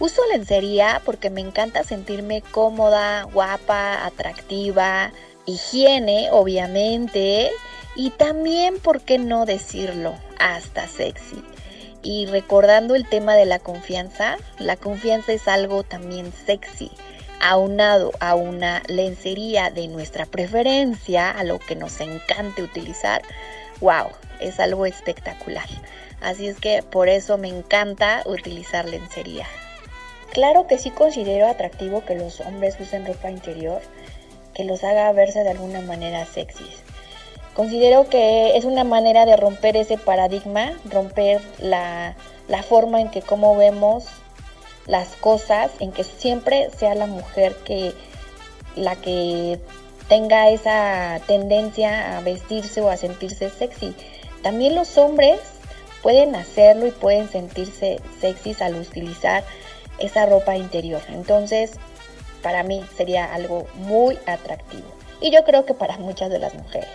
Uso 0.00 0.20
lencería 0.32 1.00
porque 1.04 1.30
me 1.30 1.40
encanta 1.40 1.84
sentirme 1.84 2.42
cómoda, 2.42 3.22
guapa, 3.32 4.04
atractiva, 4.04 5.12
higiene, 5.46 6.30
obviamente, 6.32 7.52
y 7.94 8.10
también, 8.10 8.80
¿por 8.80 9.02
qué 9.02 9.18
no 9.18 9.46
decirlo? 9.46 10.14
Hasta 10.40 10.88
sexy. 10.88 11.44
Y 12.02 12.26
recordando 12.26 12.96
el 12.96 13.08
tema 13.08 13.34
de 13.34 13.46
la 13.46 13.60
confianza, 13.60 14.36
la 14.58 14.76
confianza 14.76 15.32
es 15.32 15.46
algo 15.46 15.84
también 15.84 16.32
sexy 16.44 16.90
aunado 17.42 18.12
a 18.20 18.34
una 18.34 18.82
lencería 18.86 19.70
de 19.70 19.88
nuestra 19.88 20.24
preferencia, 20.26 21.30
a 21.30 21.44
lo 21.44 21.58
que 21.58 21.76
nos 21.76 22.00
encante 22.00 22.62
utilizar, 22.62 23.22
wow, 23.80 24.08
es 24.40 24.60
algo 24.60 24.86
espectacular. 24.86 25.66
Así 26.22 26.46
es 26.46 26.58
que 26.58 26.82
por 26.82 27.08
eso 27.08 27.36
me 27.36 27.48
encanta 27.48 28.22
utilizar 28.26 28.88
lencería. 28.88 29.46
Claro 30.32 30.66
que 30.66 30.78
sí 30.78 30.90
considero 30.90 31.48
atractivo 31.48 32.04
que 32.04 32.14
los 32.14 32.40
hombres 32.40 32.76
usen 32.80 33.04
ropa 33.04 33.30
interior 33.30 33.82
que 34.54 34.64
los 34.64 34.84
haga 34.84 35.10
verse 35.12 35.42
de 35.42 35.50
alguna 35.50 35.80
manera 35.80 36.24
sexys. 36.26 36.82
Considero 37.54 38.08
que 38.08 38.56
es 38.56 38.64
una 38.64 38.84
manera 38.84 39.26
de 39.26 39.36
romper 39.36 39.76
ese 39.76 39.98
paradigma, 39.98 40.72
romper 40.90 41.40
la, 41.58 42.14
la 42.48 42.62
forma 42.62 43.00
en 43.00 43.10
que 43.10 43.20
como 43.20 43.56
vemos 43.56 44.06
las 44.86 45.08
cosas, 45.16 45.70
en 45.80 45.92
que 45.92 46.04
siempre 46.04 46.70
sea 46.76 46.94
la 46.94 47.06
mujer 47.06 47.56
que 47.64 47.94
la 48.74 48.96
que 48.96 49.60
tenga 50.08 50.50
esa 50.50 51.20
tendencia 51.26 52.18
a 52.18 52.20
vestirse 52.20 52.80
o 52.80 52.88
a 52.88 52.96
sentirse 52.96 53.50
sexy. 53.50 53.94
También 54.42 54.74
los 54.74 54.98
hombres 54.98 55.40
pueden 56.02 56.34
hacerlo 56.34 56.86
y 56.86 56.90
pueden 56.90 57.28
sentirse 57.28 58.00
sexys 58.20 58.60
al 58.60 58.74
utilizar 58.76 59.44
esa 59.98 60.26
ropa 60.26 60.56
interior. 60.56 61.00
Entonces, 61.08 61.72
para 62.42 62.62
mí 62.62 62.84
sería 62.96 63.32
algo 63.32 63.66
muy 63.74 64.18
atractivo. 64.26 64.88
Y 65.20 65.30
yo 65.30 65.44
creo 65.44 65.64
que 65.64 65.74
para 65.74 65.96
muchas 65.98 66.30
de 66.30 66.40
las 66.40 66.54
mujeres. 66.54 66.90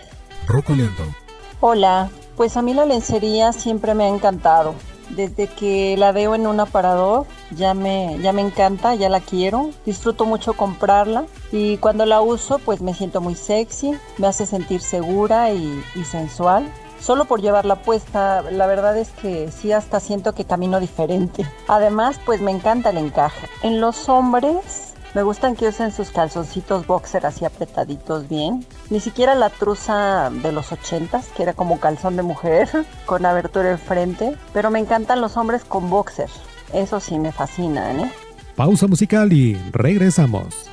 Hola, 1.60 2.10
pues 2.36 2.56
a 2.56 2.62
mí 2.62 2.74
la 2.74 2.84
lencería 2.84 3.52
siempre 3.52 3.94
me 3.94 4.04
ha 4.04 4.08
encantado. 4.08 4.74
Desde 5.10 5.46
que 5.46 5.96
la 5.96 6.12
veo 6.12 6.34
en 6.34 6.46
un 6.46 6.60
aparador 6.60 7.26
ya 7.50 7.74
me, 7.74 8.18
ya 8.20 8.32
me 8.32 8.42
encanta, 8.42 8.94
ya 8.94 9.08
la 9.08 9.20
quiero, 9.20 9.70
disfruto 9.86 10.24
mucho 10.26 10.52
comprarla 10.52 11.26
y 11.50 11.78
cuando 11.78 12.06
la 12.06 12.20
uso 12.20 12.58
pues 12.58 12.80
me 12.80 12.94
siento 12.94 13.20
muy 13.20 13.34
sexy, 13.34 13.92
me 14.18 14.26
hace 14.26 14.46
sentir 14.46 14.80
segura 14.80 15.50
y, 15.52 15.82
sensual. 16.04 16.70
Solo 17.00 17.26
por 17.26 17.40
llevarla 17.40 17.82
puesta, 17.82 18.42
la 18.42 18.66
verdad 18.66 18.98
es 18.98 19.10
que 19.10 19.52
sí 19.52 19.70
hasta 19.70 20.00
siento 20.00 20.34
que 20.34 20.44
camino 20.44 20.80
diferente. 20.80 21.46
Además 21.68 22.18
pues 22.26 22.40
me 22.40 22.50
encanta 22.50 22.90
el 22.90 22.98
encaje. 22.98 23.48
En 23.62 23.80
los 23.80 24.08
hombres 24.08 24.87
me 25.14 25.22
gustan 25.22 25.56
que 25.56 25.68
usen 25.68 25.92
sus 25.92 26.10
calzoncitos 26.10 26.86
boxer 26.86 27.26
así 27.26 27.44
apretaditos 27.44 28.28
bien. 28.28 28.64
Ni 28.90 29.00
siquiera 29.00 29.34
la 29.34 29.50
truza 29.50 30.30
de 30.30 30.52
los 30.52 30.70
ochentas, 30.72 31.28
que 31.28 31.42
era 31.42 31.54
como 31.54 31.80
calzón 31.80 32.16
de 32.16 32.22
mujer, 32.22 32.68
con 33.06 33.24
abertura 33.26 33.70
en 33.70 33.78
frente. 33.78 34.36
Pero 34.52 34.70
me 34.70 34.78
encantan 34.78 35.20
los 35.20 35.36
hombres 35.36 35.64
con 35.64 35.90
boxer. 35.90 36.30
Eso 36.72 37.00
sí 37.00 37.18
me 37.18 37.32
fascinan, 37.32 38.00
¿eh? 38.00 38.12
Pausa 38.54 38.86
musical 38.86 39.32
y 39.32 39.54
regresamos. 39.72 40.68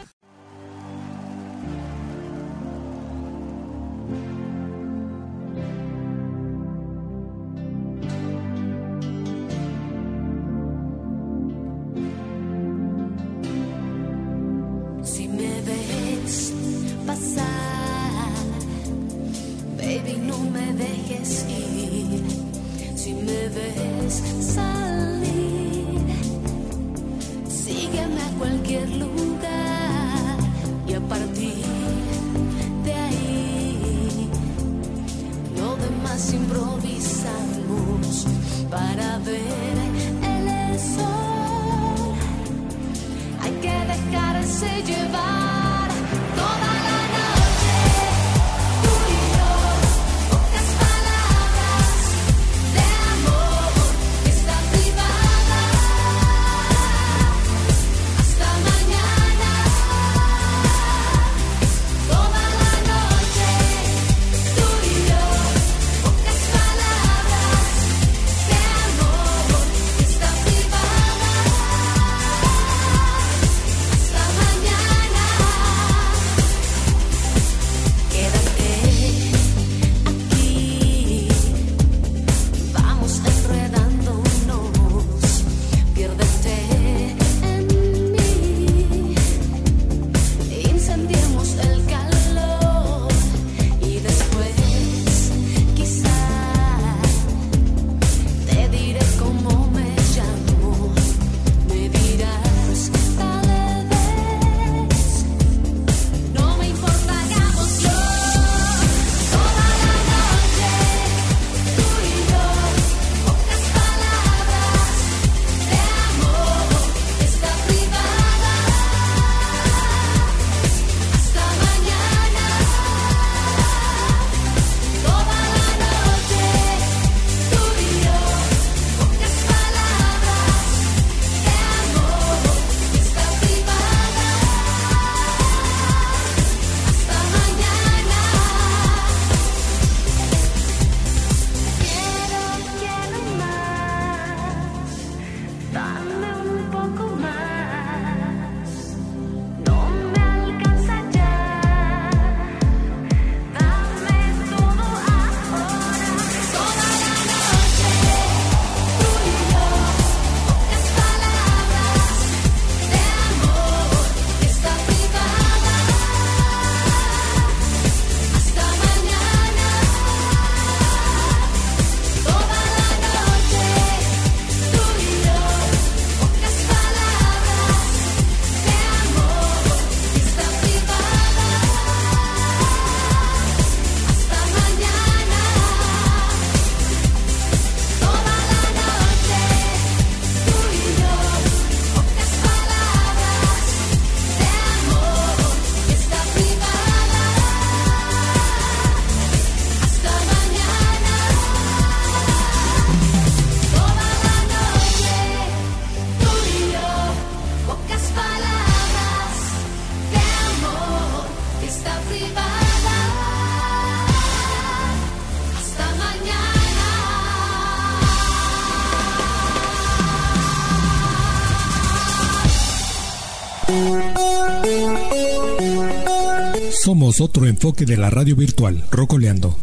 Otro 227.25 227.47
enfoque 227.47 227.85
de 227.85 227.97
la 227.97 228.11
radio 228.11 228.35
virtual, 228.35 228.83
Rocoleando. 228.91 229.57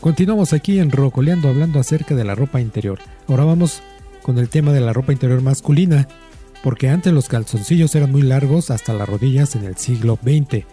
Continuamos 0.00 0.52
aquí 0.52 0.80
en 0.80 0.90
Rocoleando 0.90 1.48
hablando 1.48 1.78
acerca 1.78 2.16
de 2.16 2.24
la 2.24 2.34
ropa 2.34 2.60
interior. 2.60 2.98
Ahora 3.28 3.44
vamos 3.44 3.82
con 4.22 4.38
el 4.38 4.48
tema 4.48 4.72
de 4.72 4.80
la 4.80 4.92
ropa 4.92 5.12
interior 5.12 5.40
masculina, 5.42 6.08
porque 6.64 6.88
antes 6.88 7.12
los 7.12 7.28
calzoncillos 7.28 7.94
eran 7.94 8.10
muy 8.10 8.22
largos 8.22 8.72
hasta 8.72 8.94
las 8.94 9.08
rodillas 9.08 9.54
en 9.54 9.62
el 9.62 9.76
siglo 9.76 10.18
XX. 10.20 10.64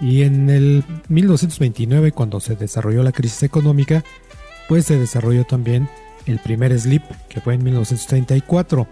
Y 0.00 0.22
en 0.22 0.48
el 0.48 0.82
1929, 1.10 2.12
cuando 2.12 2.40
se 2.40 2.56
desarrolló 2.56 3.02
la 3.02 3.12
crisis 3.12 3.42
económica, 3.42 4.02
pues 4.66 4.86
se 4.86 4.98
desarrolló 4.98 5.44
también 5.44 5.90
el 6.24 6.38
primer 6.38 6.78
slip, 6.78 7.02
que 7.28 7.42
fue 7.42 7.54
en 7.54 7.64
1934. 7.64 8.88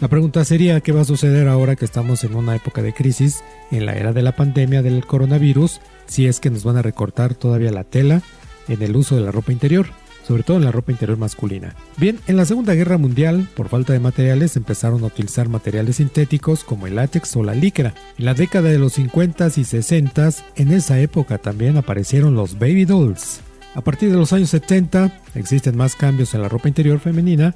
La 0.00 0.08
pregunta 0.08 0.44
sería, 0.44 0.80
¿qué 0.80 0.92
va 0.92 1.02
a 1.02 1.04
suceder 1.04 1.48
ahora 1.48 1.76
que 1.76 1.84
estamos 1.84 2.24
en 2.24 2.34
una 2.34 2.56
época 2.56 2.82
de 2.82 2.92
crisis, 2.92 3.44
en 3.70 3.86
la 3.86 3.94
era 3.94 4.12
de 4.12 4.22
la 4.22 4.34
pandemia 4.34 4.82
del 4.82 5.06
coronavirus, 5.06 5.80
si 6.06 6.26
es 6.26 6.40
que 6.40 6.50
nos 6.50 6.64
van 6.64 6.76
a 6.76 6.82
recortar 6.82 7.34
todavía 7.34 7.70
la 7.70 7.84
tela 7.84 8.22
en 8.68 8.82
el 8.82 8.96
uso 8.96 9.16
de 9.16 9.22
la 9.22 9.30
ropa 9.30 9.52
interior? 9.52 9.86
sobre 10.26 10.42
todo 10.42 10.56
en 10.56 10.64
la 10.64 10.72
ropa 10.72 10.90
interior 10.90 11.18
masculina. 11.18 11.74
Bien, 11.98 12.18
en 12.26 12.36
la 12.36 12.46
Segunda 12.46 12.74
Guerra 12.74 12.98
Mundial, 12.98 13.46
por 13.54 13.68
falta 13.68 13.92
de 13.92 14.00
materiales, 14.00 14.56
empezaron 14.56 15.02
a 15.04 15.08
utilizar 15.08 15.48
materiales 15.48 15.96
sintéticos 15.96 16.64
como 16.64 16.86
el 16.86 16.96
látex 16.96 17.36
o 17.36 17.42
la 17.42 17.54
licra. 17.54 17.94
En 18.18 18.24
la 18.24 18.34
década 18.34 18.70
de 18.70 18.78
los 18.78 18.94
50 18.94 19.48
y 19.54 19.64
60, 19.64 20.30
en 20.56 20.72
esa 20.72 20.98
época 20.98 21.38
también 21.38 21.76
aparecieron 21.76 22.34
los 22.34 22.58
baby 22.58 22.86
dolls. 22.86 23.40
A 23.74 23.82
partir 23.82 24.10
de 24.10 24.16
los 24.16 24.32
años 24.32 24.50
70 24.50 25.20
existen 25.34 25.76
más 25.76 25.96
cambios 25.96 26.32
en 26.32 26.42
la 26.42 26.48
ropa 26.48 26.68
interior 26.68 27.00
femenina 27.00 27.54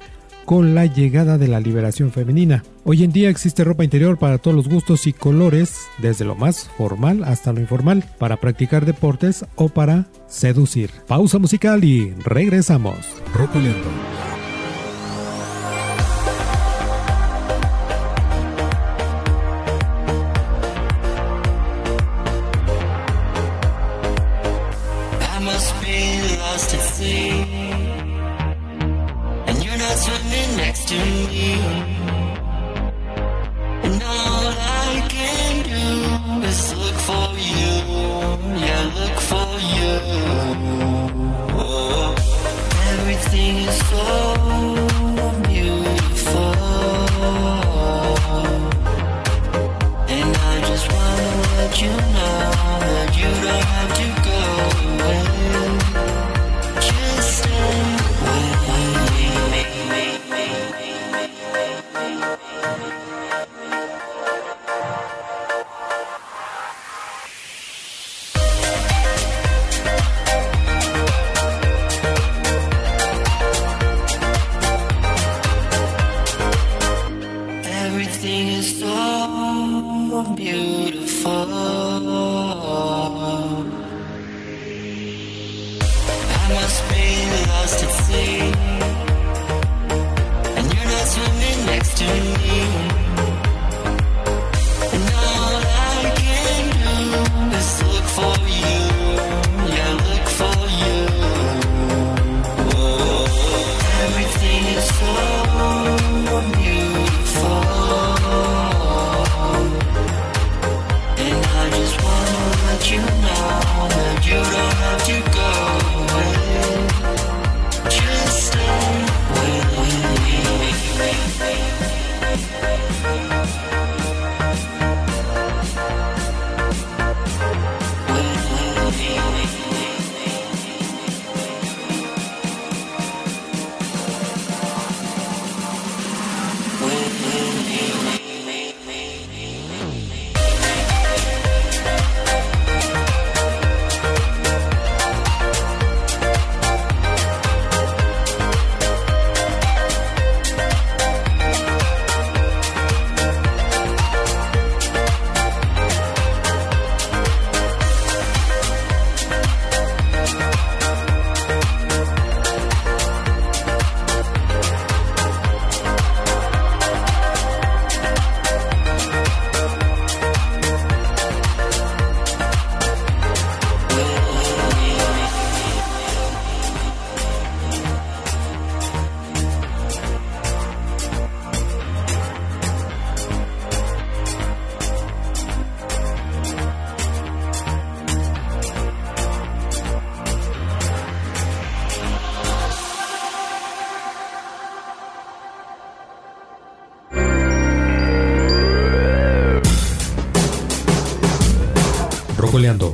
con 0.49 0.73
la 0.73 0.87
llegada 0.87 1.37
de 1.37 1.47
la 1.47 1.59
liberación 1.59 2.11
femenina. 2.11 2.63
Hoy 2.83 3.03
en 3.03 3.11
día 3.11 3.29
existe 3.29 3.63
ropa 3.63 3.83
interior 3.83 4.17
para 4.17 4.39
todos 4.39 4.57
los 4.57 4.67
gustos 4.67 5.05
y 5.05 5.13
colores, 5.13 5.81
desde 5.99 6.25
lo 6.25 6.33
más 6.33 6.71
formal 6.75 7.23
hasta 7.23 7.53
lo 7.53 7.59
informal, 7.59 8.03
para 8.17 8.37
practicar 8.37 8.83
deportes 8.83 9.45
o 9.53 9.69
para 9.69 10.07
seducir. 10.27 10.89
Pausa 11.05 11.37
musical 11.37 11.83
y 11.83 12.15
regresamos. 12.23 12.97
Ropa 13.31 13.59
next 30.69 30.87
to 30.87 30.95
me. 30.95 31.53
And 33.85 34.03
all 34.03 34.45
I 34.85 35.07
can 35.09 35.53
do 35.73 36.47
is 36.47 36.61
look 36.81 36.97
for 37.09 37.29
you. 37.53 37.71
Yeah, 38.65 38.83
look 38.99 39.17
for 39.31 39.51
you. 39.75 39.93
Oh, 41.57 42.13
everything 42.91 43.55
is 43.67 43.77
so. 43.89 44.28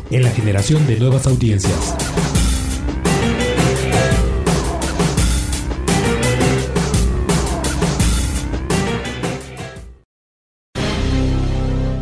En 0.09 0.23
la 0.23 0.31
generación 0.31 0.85
de 0.87 0.99
nuevas 0.99 1.27
audiencias. 1.27 1.95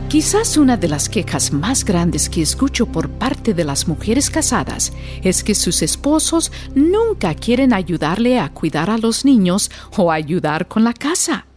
Quizás 0.10 0.58
una 0.58 0.78
de 0.78 0.88
las 0.88 1.10
quejas 1.10 1.52
más 1.52 1.84
grandes 1.84 2.30
que 2.30 2.42
escucho 2.42 2.86
por 2.86 3.10
parte 3.10 3.54
de 3.54 3.66
las 3.66 3.88
mujeres 3.88 4.30
casadas 4.30 4.94
es 5.22 5.44
que 5.44 5.54
sus 5.54 5.82
esposos 5.82 6.52
nunca 6.76 7.34
quieren 7.36 7.74
ayudarle 7.74 8.40
a 8.40 8.50
cuidar 8.50 8.90
a 8.90 8.98
los 8.98 9.26
niños 9.26 9.70
o 9.98 10.12
ayudar 10.12 10.68
con 10.68 10.84
la 10.84 10.94
casa. 10.94 11.48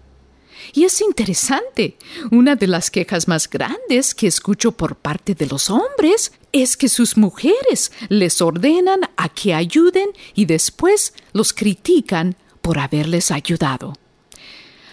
Y 0.72 0.84
es 0.84 1.00
interesante, 1.00 1.96
una 2.30 2.56
de 2.56 2.66
las 2.66 2.90
quejas 2.90 3.28
más 3.28 3.48
grandes 3.48 4.14
que 4.14 4.26
escucho 4.26 4.72
por 4.72 4.96
parte 4.96 5.34
de 5.34 5.46
los 5.46 5.70
hombres 5.70 6.32
es 6.52 6.76
que 6.76 6.88
sus 6.88 7.16
mujeres 7.16 7.92
les 8.08 8.40
ordenan 8.40 9.00
a 9.16 9.28
que 9.28 9.54
ayuden 9.54 10.10
y 10.34 10.46
después 10.46 11.14
los 11.32 11.52
critican 11.52 12.36
por 12.62 12.78
haberles 12.78 13.30
ayudado. 13.30 13.94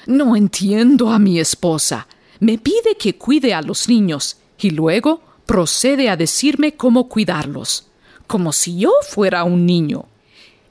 No 0.06 0.36
entiendo 0.36 1.10
a 1.10 1.20
mi 1.20 1.40
esposa. 1.40 2.08
Me 2.40 2.58
pide 2.58 2.98
que 3.00 3.18
cuide 3.18 3.54
a 3.54 3.62
los 3.62 3.88
niños 3.88 4.38
y 4.60 4.72
luego 4.72 5.22
procede 5.46 6.10
a 6.10 6.18
decirme 6.18 6.76
cómo 6.76 7.08
cuidarlos, 7.08 7.88
como 8.28 8.52
si 8.52 8.80
yo 8.80 8.92
fuera 9.08 9.44
un 9.44 9.66
niño. 9.66 10.06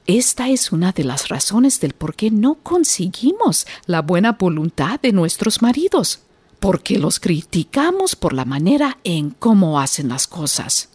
Esta 0.07 0.49
es 0.49 0.73
una 0.73 0.93
de 0.93 1.05
las 1.05 1.29
razones 1.29 1.81
del 1.81 1.93
por 1.95 2.15
qué 2.15 2.31
no 2.31 2.57
conseguimos 2.57 3.67
la 3.87 4.03
buena 4.03 4.33
voluntad 4.33 5.01
de 5.01 5.13
nuestros 5.13 5.63
maridos, 5.63 6.21
porque 6.63 6.97
los 6.97 7.19
criticamos 7.19 8.15
por 8.15 8.33
la 8.33 8.45
manera 8.45 8.97
en 9.03 9.31
cómo 9.31 9.81
hacen 9.81 10.09
las 10.09 10.29
cosas. 10.29 10.91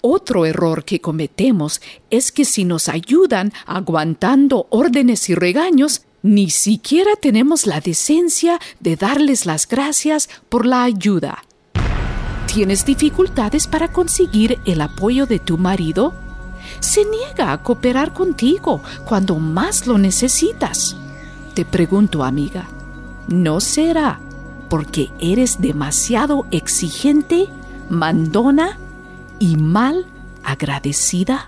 Otro 0.00 0.46
error 0.46 0.86
que 0.86 1.02
cometemos 1.02 1.82
es 2.08 2.32
que 2.32 2.46
si 2.46 2.64
nos 2.64 2.88
ayudan 2.88 3.52
aguantando 3.66 4.66
órdenes 4.70 5.28
y 5.28 5.34
regaños, 5.34 6.00
ni 6.22 6.48
siquiera 6.48 7.10
tenemos 7.20 7.66
la 7.66 7.82
decencia 7.82 8.58
de 8.80 8.96
darles 8.96 9.44
las 9.44 9.68
gracias 9.68 10.30
por 10.48 10.64
la 10.64 10.82
ayuda. 10.82 11.44
¿Tienes 12.46 12.86
dificultades 12.86 13.66
para 13.66 13.92
conseguir 13.92 14.60
el 14.64 14.80
apoyo 14.80 15.26
de 15.26 15.40
tu 15.40 15.58
marido? 15.58 16.14
Se 16.80 17.04
niega 17.04 17.52
a 17.52 17.62
cooperar 17.62 18.14
contigo 18.14 18.80
cuando 19.06 19.38
más 19.38 19.86
lo 19.86 19.98
necesitas. 19.98 20.96
Te 21.52 21.66
pregunto, 21.66 22.24
amiga, 22.24 22.66
¿no 23.28 23.60
será 23.60 24.18
porque 24.72 25.10
eres 25.20 25.60
demasiado 25.60 26.46
exigente, 26.50 27.46
mandona 27.90 28.78
y 29.38 29.56
mal 29.56 30.06
agradecida? 30.44 31.46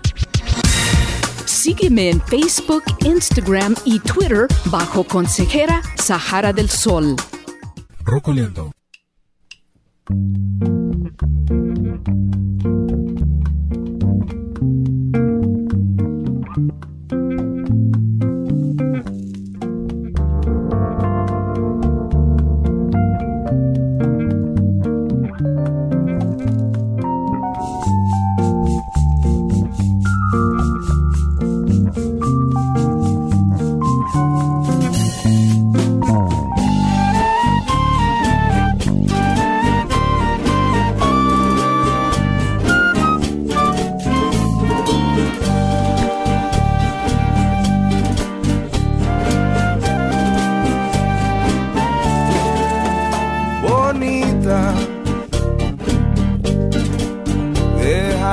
Sígueme 1.45 2.11
en 2.11 2.21
Facebook, 2.21 2.83
Instagram 3.03 3.73
y 3.83 3.97
Twitter 3.97 4.47
bajo 4.65 5.03
Consejera 5.05 5.81
Sahara 5.95 6.53
del 6.53 6.69
Sol. 6.69 7.15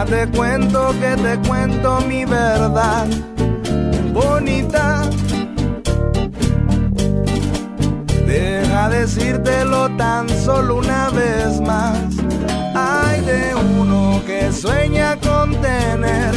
Te 0.05 0.27
cuento 0.29 0.91
que 1.01 1.17
te 1.17 1.49
cuento 1.49 2.01
mi 2.09 2.25
verdad 2.25 3.07
bonita. 4.13 5.03
Deja 8.27 8.89
decírtelo 8.89 9.89
tan 9.97 10.29
solo 10.29 10.77
una 10.77 11.11
vez 11.11 11.61
más. 11.61 11.99
Hay 12.75 13.21
de 13.21 13.55
uno 13.79 14.21
que 14.27 14.53
sueña 14.53 15.17
con 15.21 15.53
tener 15.61 16.35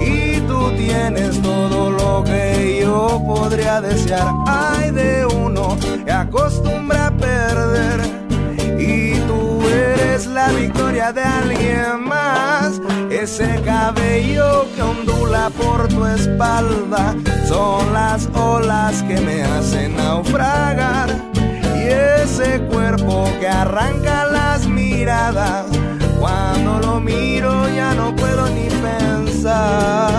y 0.00 0.40
tú 0.40 0.70
tienes 0.76 1.40
todo 1.40 1.90
lo 1.90 2.24
que 2.24 2.80
yo 2.82 3.22
podría 3.26 3.80
desear. 3.80 4.28
Hay 4.46 4.90
de 4.90 5.26
uno 5.26 5.76
que 6.04 6.12
acostumbra 6.12 7.06
a 7.06 7.10
perder 7.16 7.82
eres 7.92 9.51
la 10.32 10.48
victoria 10.48 11.12
de 11.12 11.22
alguien 11.22 12.04
más. 12.04 12.80
Ese 13.10 13.60
cabello 13.64 14.66
que 14.74 14.82
ondula 14.82 15.50
por 15.50 15.88
tu 15.88 16.04
espalda 16.06 17.14
son 17.46 17.92
las 17.92 18.28
olas 18.34 19.02
que 19.02 19.20
me 19.20 19.42
hacen 19.42 19.96
naufragar. 19.96 21.10
Y 21.76 21.88
ese 22.22 22.60
cuerpo 22.70 23.24
que 23.40 23.48
arranca 23.48 24.26
las 24.26 24.66
miradas, 24.66 25.66
cuando 26.18 26.78
lo 26.80 27.00
miro 27.00 27.68
ya 27.68 27.94
no 27.94 28.14
puedo 28.16 28.48
ni 28.48 28.68
pensar. 28.68 30.12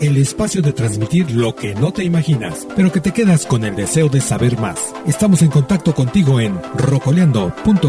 El 0.00 0.16
espacio 0.18 0.62
de 0.62 0.72
transmitir 0.72 1.32
lo 1.32 1.56
que 1.56 1.74
no 1.74 1.92
te 1.92 2.04
imaginas, 2.04 2.64
pero 2.76 2.92
que 2.92 3.00
te 3.00 3.10
quedas 3.10 3.44
con 3.44 3.64
el 3.64 3.74
deseo 3.74 4.08
de 4.08 4.20
saber 4.20 4.56
más. 4.60 4.94
Estamos 5.04 5.42
en 5.42 5.48
contacto 5.48 5.92
contigo 5.94 6.38
en 6.38 6.60
rocoleando.com.mx. 6.76 7.82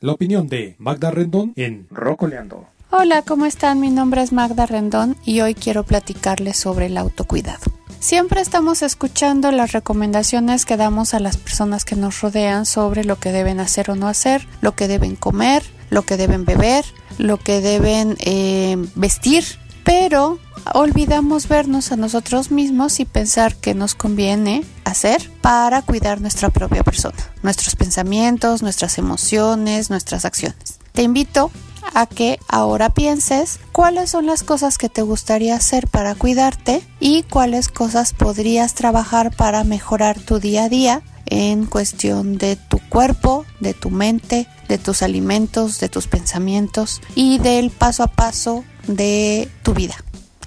La 0.00 0.12
opinión 0.12 0.46
de 0.46 0.76
Magda 0.78 1.10
Rendón 1.10 1.54
en 1.56 1.86
Rocoleando. 1.90 2.66
Hola, 2.90 3.22
¿cómo 3.22 3.46
están? 3.46 3.80
Mi 3.80 3.88
nombre 3.90 4.20
es 4.22 4.32
Magda 4.32 4.66
Rendón 4.66 5.16
y 5.24 5.40
hoy 5.40 5.54
quiero 5.54 5.84
platicarles 5.84 6.58
sobre 6.58 6.86
el 6.86 6.98
autocuidado. 6.98 7.77
Siempre 8.00 8.40
estamos 8.40 8.82
escuchando 8.82 9.50
las 9.50 9.72
recomendaciones 9.72 10.64
que 10.64 10.76
damos 10.76 11.14
a 11.14 11.20
las 11.20 11.36
personas 11.36 11.84
que 11.84 11.96
nos 11.96 12.20
rodean 12.20 12.64
sobre 12.64 13.04
lo 13.04 13.18
que 13.18 13.32
deben 13.32 13.58
hacer 13.58 13.90
o 13.90 13.96
no 13.96 14.06
hacer, 14.06 14.46
lo 14.60 14.76
que 14.76 14.86
deben 14.86 15.16
comer, 15.16 15.64
lo 15.90 16.02
que 16.02 16.16
deben 16.16 16.44
beber, 16.44 16.84
lo 17.18 17.38
que 17.38 17.60
deben 17.60 18.16
eh, 18.20 18.76
vestir, 18.94 19.44
pero 19.82 20.38
olvidamos 20.74 21.48
vernos 21.48 21.90
a 21.90 21.96
nosotros 21.96 22.52
mismos 22.52 23.00
y 23.00 23.04
pensar 23.04 23.56
qué 23.56 23.74
nos 23.74 23.96
conviene 23.96 24.64
hacer 24.84 25.30
para 25.40 25.82
cuidar 25.82 26.20
nuestra 26.20 26.50
propia 26.50 26.84
persona, 26.84 27.16
nuestros 27.42 27.74
pensamientos, 27.74 28.62
nuestras 28.62 28.98
emociones, 28.98 29.90
nuestras 29.90 30.24
acciones. 30.24 30.78
Te 30.92 31.02
invito 31.02 31.50
a 31.94 32.06
que 32.06 32.38
ahora 32.48 32.90
pienses 32.90 33.60
cuáles 33.72 34.10
son 34.10 34.26
las 34.26 34.42
cosas 34.42 34.78
que 34.78 34.88
te 34.88 35.02
gustaría 35.02 35.56
hacer 35.56 35.88
para 35.88 36.14
cuidarte 36.14 36.82
y 37.00 37.22
cuáles 37.24 37.68
cosas 37.68 38.12
podrías 38.12 38.74
trabajar 38.74 39.34
para 39.34 39.64
mejorar 39.64 40.18
tu 40.18 40.38
día 40.38 40.64
a 40.64 40.68
día 40.68 41.02
en 41.26 41.66
cuestión 41.66 42.38
de 42.38 42.56
tu 42.56 42.78
cuerpo, 42.88 43.44
de 43.60 43.74
tu 43.74 43.90
mente, 43.90 44.46
de 44.68 44.78
tus 44.78 45.02
alimentos, 45.02 45.78
de 45.80 45.88
tus 45.88 46.06
pensamientos 46.06 47.00
y 47.14 47.38
del 47.38 47.70
paso 47.70 48.02
a 48.02 48.08
paso 48.08 48.64
de 48.86 49.48
tu 49.62 49.74
vida. 49.74 49.96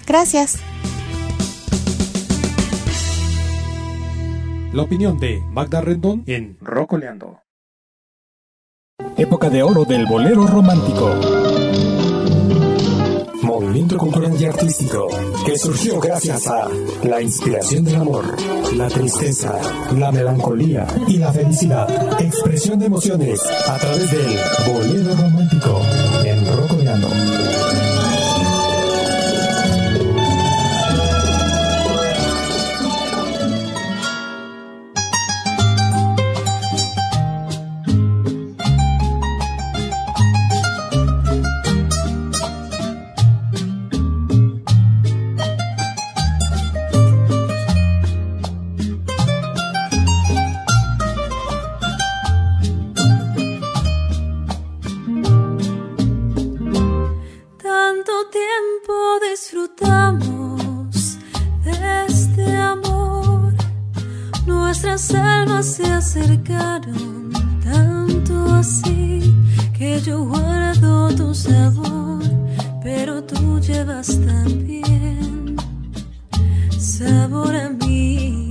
Gracias. 0.06 0.58
La 4.72 4.82
opinión 4.82 5.18
de 5.18 5.42
Magda 5.50 5.82
Rendón 5.82 6.24
en 6.26 6.56
Rocoleando. 6.60 7.41
Época 9.16 9.50
de 9.50 9.62
oro 9.62 9.84
del 9.84 10.06
bolero 10.06 10.46
romántico. 10.46 11.10
Movimiento 13.42 13.98
cultural 13.98 14.34
y 14.40 14.44
artístico 14.44 15.08
que 15.44 15.58
surgió 15.58 16.00
gracias 16.00 16.46
a 16.46 16.68
la 17.02 17.20
inspiración 17.20 17.84
del 17.84 17.96
amor, 17.96 18.24
la 18.74 18.88
tristeza, 18.88 19.58
la 19.96 20.10
melancolía 20.12 20.86
y 21.06 21.18
la 21.18 21.32
felicidad. 21.32 22.20
Expresión 22.20 22.78
de 22.78 22.86
emociones 22.86 23.40
a 23.68 23.76
través 23.76 24.10
del 24.10 24.38
bolero 24.72 25.14
romántico 25.16 25.80
en 26.24 26.56
Rocoleando. 26.56 27.31
disfrutamos 59.52 61.18
de 61.62 62.06
este 62.06 62.56
amor. 62.56 63.52
Nuestras 64.46 65.12
almas 65.14 65.66
se 65.66 65.84
acercaron 65.84 67.30
tanto 67.62 68.54
así 68.54 69.20
que 69.76 70.00
yo 70.00 70.24
guardo 70.24 71.14
tu 71.14 71.34
sabor, 71.34 72.22
pero 72.82 73.22
tú 73.24 73.60
llevas 73.60 74.18
también 74.26 75.56
sabor 76.78 77.54
a 77.54 77.68
mí. 77.68 78.41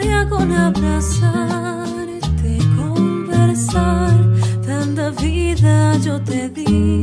Bastaría 0.00 0.28
con 0.28 0.52
abrazarte, 0.52 2.58
conversar. 2.76 4.12
Tanta 4.64 5.10
vida 5.10 5.96
yo 5.98 6.20
te 6.22 6.48
di 6.48 7.02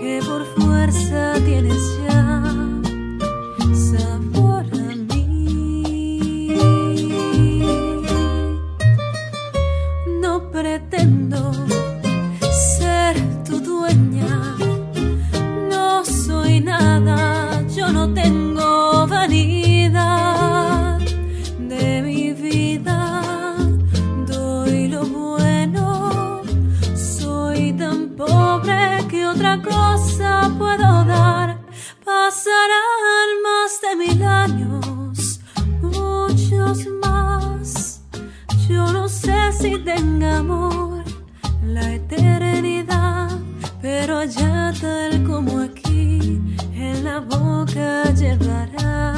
que 0.00 0.20
por 0.26 0.44
fuerza 0.56 1.34
tienes 1.44 1.82
allá 44.24 44.72
tal 44.80 45.22
como 45.24 45.58
aquí, 45.60 46.40
en 46.74 47.04
la 47.04 47.20
boca 47.20 48.10
llevarás 48.14 49.13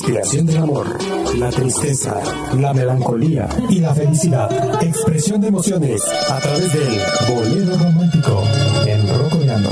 inspiración 0.00 0.46
del 0.46 0.56
amor, 0.56 0.86
la 1.36 1.50
tristeza, 1.50 2.22
la 2.58 2.72
melancolía 2.72 3.46
y 3.68 3.80
la 3.80 3.94
felicidad. 3.94 4.82
Expresión 4.82 5.42
de 5.42 5.48
emociones 5.48 6.02
a 6.30 6.38
través 6.40 6.72
del 6.72 7.00
bolero 7.28 7.76
romántico 7.76 8.42
en 8.86 9.08
Rocoleando. 9.18 9.70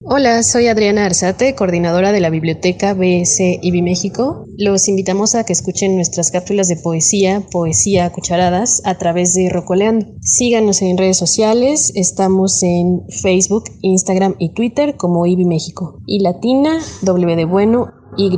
Hola, 0.00 0.42
soy 0.42 0.68
Adriana 0.68 1.04
Arzate, 1.04 1.54
coordinadora 1.54 2.12
de 2.12 2.20
la 2.20 2.30
Biblioteca 2.30 2.94
BS 2.94 3.58
IBI 3.60 3.82
México. 3.82 4.43
Los 4.56 4.88
invitamos 4.88 5.34
a 5.34 5.44
que 5.44 5.52
escuchen 5.52 5.96
nuestras 5.96 6.30
cápsulas 6.30 6.68
de 6.68 6.76
poesía, 6.76 7.42
poesía 7.50 8.04
a 8.06 8.12
cucharadas, 8.12 8.82
a 8.84 8.96
través 8.98 9.34
de 9.34 9.48
Rocoleando. 9.50 10.06
Síganos 10.20 10.80
en 10.82 10.96
redes 10.96 11.16
sociales, 11.16 11.90
estamos 11.96 12.62
en 12.62 13.02
Facebook, 13.08 13.64
Instagram 13.80 14.36
y 14.38 14.50
Twitter 14.50 14.96
como 14.96 15.26
IBI 15.26 15.44
México. 15.44 15.98
Y 16.06 16.20
Latina, 16.20 16.78
W 17.02 17.36
de 17.36 17.44
bueno, 17.44 17.92
Y. 18.16 18.30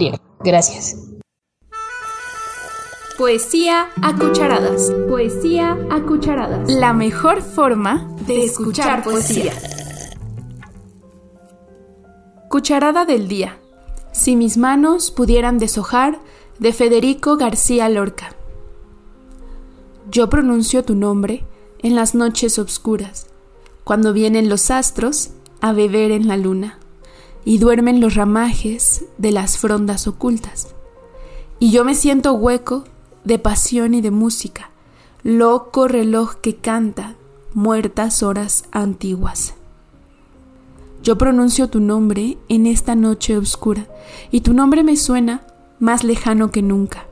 Gracias. 0.43 0.97
Poesía 3.19 3.89
a 4.03 4.15
cucharadas. 4.15 4.93
Poesía 5.09 5.77
a 5.91 6.03
cucharadas. 6.03 6.71
La 6.71 6.93
mejor 6.93 7.43
forma 7.43 8.15
de 8.27 8.45
escuchar 8.45 9.03
poesía. 9.03 9.53
Cucharada 12.49 13.05
del 13.05 13.29
día. 13.29 13.59
Si 14.17 14.35
mis 14.35 14.57
manos 14.57 15.11
pudieran 15.11 15.59
deshojar 15.59 16.19
de 16.59 16.73
Federico 16.73 17.37
García 17.37 17.87
Lorca. 17.91 18.35
Yo 20.11 20.31
pronuncio 20.31 20.83
tu 20.83 20.95
nombre 20.95 21.45
en 21.81 21.95
las 21.95 22.15
noches 22.15 22.59
obscuras, 22.59 23.27
cuando 23.85 24.15
vienen 24.15 24.49
los 24.49 24.71
astros 24.71 25.33
a 25.61 25.75
beber 25.75 26.13
en 26.13 26.29
la 26.29 26.39
luna 26.39 26.79
y 27.45 27.59
duermen 27.59 28.01
los 28.01 28.15
ramajes 28.15 29.05
de 29.19 29.33
las 29.33 29.59
frondas 29.59 30.09
ocultas. 30.09 30.69
Y 31.59 31.71
yo 31.71 31.85
me 31.85 31.95
siento 31.95 32.33
hueco 32.33 32.85
de 33.25 33.39
pasión 33.39 33.93
y 33.93 34.01
de 34.01 34.13
música, 34.13 34.71
loco 35.25 35.89
reloj 35.89 36.37
que 36.37 36.57
canta 36.57 37.17
muertas 37.53 38.23
horas 38.23 38.65
antiguas. 38.73 39.56
Yo 41.07 41.17
pronuncio 41.17 41.69
tu 41.69 41.79
nombre 41.79 42.37
en 42.49 42.67
esta 42.67 42.97
noche 42.97 43.39
oscura, 43.39 43.87
y 44.33 44.41
tu 44.41 44.55
nombre 44.55 44.83
me 44.83 44.97
suena 44.97 45.47
más 45.79 46.03
lejano 46.03 46.51
que 46.51 46.63
nunca, 46.63 47.07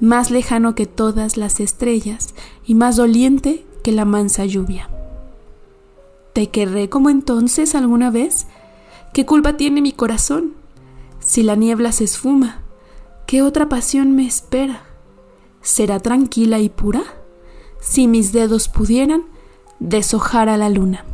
más 0.00 0.32
lejano 0.32 0.74
que 0.74 0.86
todas 0.86 1.36
las 1.36 1.60
estrellas 1.60 2.34
y 2.66 2.74
más 2.74 2.96
doliente 2.96 3.64
que 3.84 3.92
la 3.92 4.04
mansa 4.04 4.46
lluvia. 4.46 4.90
¿Te 6.32 6.48
querré 6.48 6.88
como 6.88 7.08
entonces 7.08 7.76
alguna 7.76 8.10
vez? 8.10 8.48
¿Qué 9.12 9.24
culpa 9.24 9.56
tiene 9.56 9.80
mi 9.80 9.92
corazón? 9.92 10.54
Si 11.20 11.44
la 11.44 11.54
niebla 11.54 11.92
se 11.92 12.02
esfuma, 12.02 12.62
¿qué 13.28 13.42
otra 13.42 13.68
pasión 13.68 14.10
me 14.16 14.26
espera? 14.26 14.82
¿Será 15.62 16.00
tranquila 16.00 16.58
y 16.58 16.68
pura? 16.68 17.04
Si 17.78 18.08
mis 18.08 18.32
dedos 18.32 18.68
pudieran 18.68 19.22
deshojar 19.78 20.48
a 20.48 20.56
la 20.56 20.68
luna. 20.68 21.04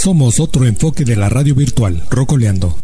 Somos 0.00 0.38
otro 0.38 0.64
enfoque 0.64 1.04
de 1.04 1.16
la 1.16 1.28
radio 1.28 1.56
virtual, 1.56 2.04
Rocoleando. 2.08 2.78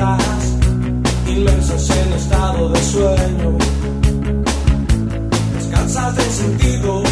plantas, 0.00 0.56
inmersos 1.26 1.90
en 1.90 2.12
estado 2.14 2.70
de 2.70 2.82
sueño, 2.82 3.58
descansas 5.54 6.16
de 6.16 6.22
sentido. 6.22 7.02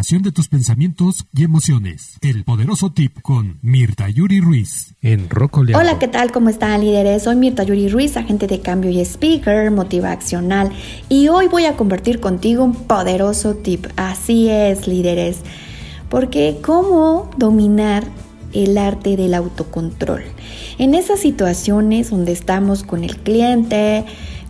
De 0.00 0.32
tus 0.32 0.48
pensamientos 0.48 1.26
y 1.34 1.44
emociones. 1.44 2.16
El 2.22 2.42
poderoso 2.42 2.90
tip 2.90 3.20
con 3.20 3.58
Mirta 3.60 4.08
Yuri 4.08 4.40
Ruiz 4.40 4.94
en 5.02 5.28
Rocoleando. 5.28 5.78
Hola, 5.78 5.98
¿qué 5.98 6.08
tal? 6.08 6.32
¿Cómo 6.32 6.48
están 6.48 6.80
líderes? 6.80 7.24
Soy 7.24 7.36
Mirta 7.36 7.64
Yuri 7.64 7.90
Ruiz, 7.90 8.16
agente 8.16 8.46
de 8.46 8.60
cambio 8.60 8.90
y 8.90 9.00
speaker 9.00 9.70
motivacional. 9.70 10.72
Y 11.10 11.28
hoy 11.28 11.48
voy 11.48 11.66
a 11.66 11.76
compartir 11.76 12.18
contigo 12.18 12.64
un 12.64 12.72
poderoso 12.72 13.56
tip. 13.56 13.88
Así 13.96 14.48
es, 14.48 14.88
líderes. 14.88 15.40
Porque 16.08 16.60
cómo 16.62 17.30
dominar 17.36 18.04
el 18.54 18.78
arte 18.78 19.18
del 19.18 19.34
autocontrol. 19.34 20.22
En 20.78 20.94
esas 20.94 21.20
situaciones 21.20 22.08
donde 22.08 22.32
estamos 22.32 22.84
con 22.84 23.04
el 23.04 23.18
cliente, 23.18 24.06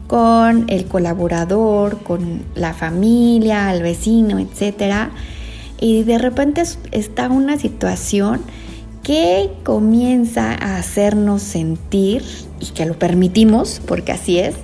con 0.07 0.67
el 0.69 0.87
colaborador, 0.87 2.05
con 2.05 2.45
la 2.55 2.73
familia, 2.73 3.75
el 3.75 3.83
vecino, 3.83 4.39
etcétera, 4.39 5.11
y 5.81 6.05
de 6.05 6.19
repente 6.19 6.63
está 6.93 7.29
una 7.29 7.59
situación 7.59 8.43
que 9.03 9.51
comienza 9.65 10.53
a 10.53 10.77
hacernos 10.77 11.43
sentir 11.43 12.23
y 12.61 12.67
que 12.67 12.85
lo 12.85 12.99
permitimos, 12.99 13.81
porque 13.87 14.13
así 14.13 14.39
es, 14.39 14.55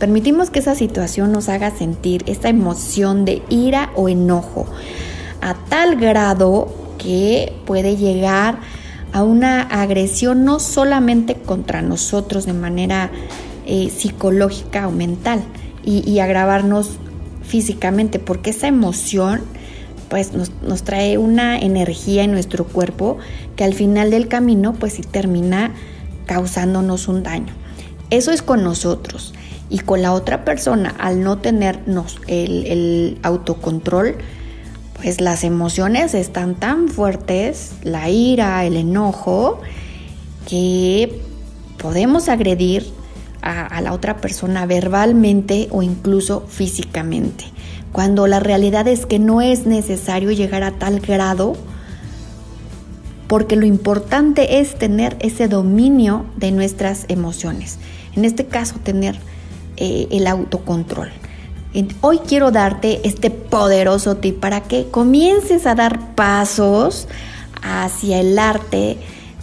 permitimos 0.00 0.50
que 0.50 0.58
esa 0.58 0.74
situación 0.74 1.30
nos 1.30 1.48
haga 1.48 1.70
sentir 1.70 2.24
esta 2.26 2.48
emoción 2.48 3.24
de 3.24 3.42
ira 3.48 3.92
o 3.94 4.08
enojo 4.08 4.66
a 5.40 5.54
tal 5.54 5.96
grado 5.96 6.68
que 6.98 7.52
puede 7.64 7.96
llegar 7.96 8.58
a 9.12 9.22
una 9.22 9.62
agresión 9.62 10.44
no 10.44 10.58
solamente 10.58 11.34
contra 11.34 11.80
nosotros 11.80 12.46
de 12.46 12.52
manera 12.52 13.10
eh, 13.66 13.88
psicológica 13.88 14.88
o 14.88 14.90
mental 14.90 15.42
y, 15.84 16.08
y, 16.08 16.18
agravarnos 16.20 16.98
físicamente, 17.42 18.18
porque 18.18 18.50
esa 18.50 18.68
emoción 18.68 19.40
pues 20.10 20.34
nos, 20.34 20.50
nos, 20.60 20.82
trae 20.82 21.16
una 21.16 21.58
energía 21.58 22.24
en 22.24 22.32
nuestro 22.32 22.66
cuerpo 22.66 23.16
que 23.56 23.64
al 23.64 23.72
final 23.72 24.10
del 24.10 24.28
camino 24.28 24.74
pues 24.74 24.94
sí 24.94 25.02
termina 25.02 25.72
causándonos 26.26 27.08
un 27.08 27.22
daño. 27.22 27.54
Eso 28.10 28.32
es 28.32 28.42
con 28.42 28.64
nosotros 28.64 29.32
y 29.70 29.78
con 29.78 30.02
la 30.02 30.12
otra 30.12 30.44
persona 30.44 30.94
al 30.98 31.22
no 31.22 31.38
tenernos 31.38 32.18
el, 32.26 32.66
el 32.66 33.18
autocontrol, 33.22 34.16
pues 35.00 35.20
las 35.20 35.44
emociones 35.44 36.12
están 36.14 36.56
tan 36.56 36.88
fuertes, 36.88 37.72
la 37.84 38.10
ira, 38.10 38.64
el 38.64 38.76
enojo, 38.76 39.60
que 40.46 41.22
podemos 41.78 42.28
agredir 42.28 42.84
a, 43.42 43.64
a, 43.64 43.80
la 43.80 43.92
otra 43.92 44.16
persona 44.16 44.66
verbalmente 44.66 45.68
o 45.70 45.82
incluso 45.82 46.44
físicamente. 46.48 47.44
Cuando 47.92 48.26
la 48.26 48.40
realidad 48.40 48.86
es 48.88 49.06
que 49.06 49.18
no 49.18 49.40
es 49.40 49.66
necesario 49.66 50.30
llegar 50.30 50.62
a 50.62 50.72
tal 50.72 51.00
grado, 51.00 51.56
porque 53.26 53.56
lo 53.56 53.66
importante 53.66 54.60
es 54.60 54.74
tener 54.76 55.16
ese 55.20 55.48
dominio 55.48 56.26
de 56.36 56.50
nuestras 56.50 57.04
emociones. 57.08 57.78
En 58.16 58.24
este 58.24 58.46
caso, 58.46 58.76
tener 58.82 59.16
eh, 59.76 60.08
el 60.10 60.26
autocontrol. 60.26 61.10
Hoy 62.00 62.18
quiero 62.26 62.50
darte 62.50 63.00
este 63.06 63.30
poderoso 63.30 64.16
tip 64.16 64.40
para 64.40 64.62
que 64.62 64.88
comiences 64.90 65.66
a 65.66 65.76
dar 65.76 66.16
pasos 66.16 67.06
hacia 67.62 68.18
el 68.18 68.36
arte 68.38 68.98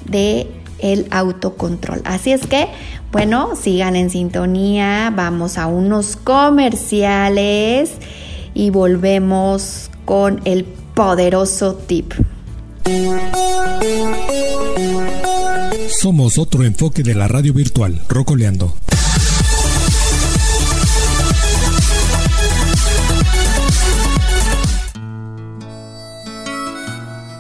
de 0.05 0.51
el 0.79 1.07
autocontrol. 1.11 2.01
Así 2.03 2.33
es 2.33 2.45
que, 2.45 2.67
bueno, 3.13 3.55
sigan 3.55 3.95
en 3.95 4.09
sintonía, 4.09 5.13
vamos 5.15 5.57
a 5.57 5.67
unos 5.67 6.17
comerciales 6.17 7.93
y 8.57 8.71
volvemos 8.71 9.91
con 10.03 10.41
el 10.43 10.65
poderoso 10.65 11.75
tip. 11.75 12.11
Somos 16.01 16.39
otro 16.39 16.63
enfoque 16.63 17.03
de 17.03 17.13
la 17.13 17.27
radio 17.27 17.53
virtual, 17.53 18.01
Rocoleando. 18.09 18.73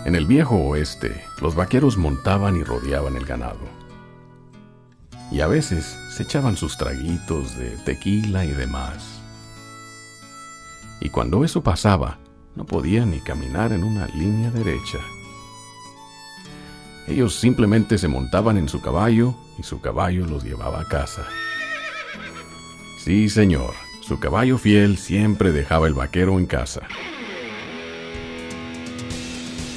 En 0.05 0.13
el 0.13 0.27
viejo 0.27 0.55
oeste, 0.55 1.23
los 1.41 1.55
vaqueros 1.55 1.97
montaban 1.97 2.55
y 2.57 2.63
rodeaban 2.63 3.15
el 3.15 3.25
ganado. 3.25 3.57
Y 5.31 5.41
a 5.41 5.47
veces 5.47 5.97
se 6.15 6.23
echaban 6.23 6.57
sus 6.57 6.77
traguitos 6.77 7.57
de 7.57 7.71
tequila 7.85 8.45
y 8.45 8.51
demás. 8.51 9.16
Y 10.99 11.09
cuando 11.09 11.43
eso 11.43 11.61
pasaba, 11.61 12.19
no 12.55 12.65
podían 12.65 13.11
ni 13.11 13.19
caminar 13.19 13.71
en 13.71 13.83
una 13.83 14.07
línea 14.07 14.49
derecha. 14.51 14.99
Ellos 17.07 17.35
simplemente 17.35 17.97
se 17.97 18.07
montaban 18.07 18.57
en 18.57 18.67
su 18.67 18.81
caballo 18.81 19.35
y 19.57 19.63
su 19.63 19.79
caballo 19.79 20.25
los 20.25 20.43
llevaba 20.43 20.81
a 20.81 20.85
casa. 20.85 21.25
Sí, 23.03 23.29
señor, 23.29 23.73
su 24.01 24.19
caballo 24.19 24.57
fiel 24.57 24.97
siempre 24.97 25.51
dejaba 25.51 25.87
el 25.87 25.93
vaquero 25.93 26.37
en 26.39 26.45
casa. 26.45 26.81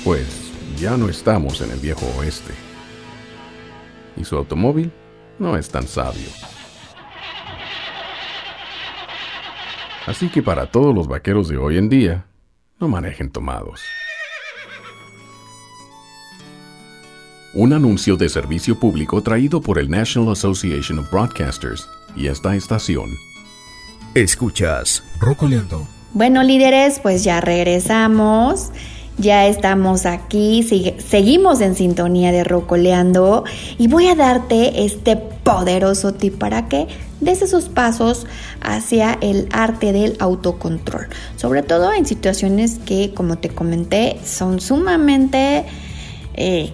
Pues 0.04 0.50
ya 0.76 0.96
no 0.96 1.08
estamos 1.08 1.60
en 1.60 1.70
el 1.70 1.78
viejo 1.78 2.06
oeste. 2.18 2.54
Y 4.16 4.24
su 4.24 4.36
automóvil 4.36 4.90
no 5.38 5.56
es 5.56 5.68
tan 5.68 5.86
sabio. 5.86 6.28
Así 10.10 10.28
que 10.28 10.42
para 10.42 10.66
todos 10.66 10.92
los 10.92 11.06
vaqueros 11.06 11.46
de 11.46 11.56
hoy 11.56 11.78
en 11.78 11.88
día, 11.88 12.26
no 12.80 12.88
manejen 12.88 13.30
tomados. 13.30 13.80
Un 17.54 17.72
anuncio 17.72 18.16
de 18.16 18.28
servicio 18.28 18.76
público 18.76 19.22
traído 19.22 19.60
por 19.60 19.78
el 19.78 19.88
National 19.88 20.32
Association 20.32 20.98
of 20.98 21.08
Broadcasters 21.12 21.88
y 22.16 22.26
esta 22.26 22.56
estación. 22.56 23.08
Escuchas 24.16 25.04
Rocoleando. 25.20 25.86
Bueno, 26.12 26.42
líderes, 26.42 26.98
pues 26.98 27.22
ya 27.22 27.40
regresamos. 27.40 28.72
Ya 29.16 29.46
estamos 29.46 30.06
aquí, 30.06 30.64
seguimos 30.98 31.60
en 31.60 31.76
sintonía 31.76 32.32
de 32.32 32.42
Rocoleando 32.42 33.44
y 33.78 33.86
voy 33.86 34.08
a 34.08 34.16
darte 34.16 34.84
este 34.84 35.16
poderoso 35.16 36.14
tip 36.14 36.36
para 36.36 36.68
que 36.68 36.88
des 37.20 37.42
esos 37.42 37.68
pasos 37.68 38.26
hacia 38.60 39.18
el 39.20 39.48
arte 39.52 39.92
del 39.92 40.16
autocontrol. 40.18 41.08
Sobre 41.36 41.62
todo 41.62 41.92
en 41.92 42.06
situaciones 42.06 42.78
que, 42.84 43.12
como 43.14 43.38
te 43.38 43.48
comenté, 43.48 44.18
son 44.24 44.60
sumamente 44.60 45.64
eh, 46.34 46.72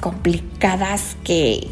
complicadas 0.00 1.16
que, 1.24 1.68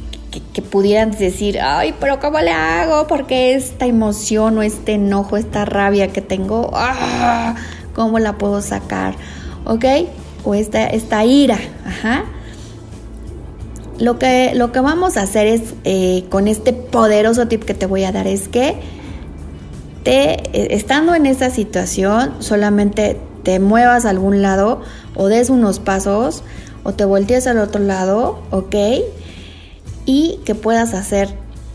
que, 0.53 0.63
pudieran 0.63 1.11
decir, 1.11 1.61
ay, 1.61 1.95
pero 2.01 2.21
¿cómo 2.21 2.41
le 2.41 2.53
hago? 2.53 3.07
Porque 3.07 3.55
esta 3.55 3.87
emoción 3.87 4.57
o 4.59 4.63
este 4.63 4.93
enojo, 4.93 5.37
esta 5.37 5.65
rabia 5.65 6.09
que 6.09 6.23
tengo, 6.23 6.71
ah, 6.73 7.55
¿cómo 7.95 8.19
la 8.19 8.39
puedo 8.39 8.63
sacar? 8.63 9.15
¿ok? 9.65 9.85
O 10.45 10.55
esta, 10.55 10.87
esta 10.87 11.25
ira, 11.25 11.59
ajá. 11.87 12.25
Lo 14.03 14.19
que, 14.19 14.53
lo 14.57 14.73
que 14.73 14.81
vamos 14.81 15.17
a 15.17 15.23
hacer 15.23 15.47
es, 15.47 15.63
eh, 15.85 16.25
con 16.29 16.49
este 16.49 16.73
poderoso 16.73 17.47
tip 17.47 17.63
que 17.63 17.73
te 17.73 17.87
voy 17.87 18.03
a 18.03 18.11
dar, 18.11 18.27
es 18.27 18.49
que 18.49 18.75
te, 20.03 20.33
eh, 20.33 20.75
estando 20.75 21.15
en 21.15 21.25
esa 21.25 21.51
situación, 21.51 22.35
solamente 22.41 23.17
te 23.45 23.61
muevas 23.61 24.05
a 24.05 24.11
algún 24.11 24.43
lado 24.43 24.81
o 25.15 25.29
des 25.29 25.51
unos 25.51 25.79
pasos 25.79 26.43
o 26.83 26.95
te 26.95 27.05
voltees 27.05 27.47
al 27.47 27.59
otro 27.59 27.81
lado, 27.81 28.43
¿ok? 28.51 28.75
Y 30.05 30.41
que 30.45 30.57
puedas 30.57 30.95
hacer 30.95 31.29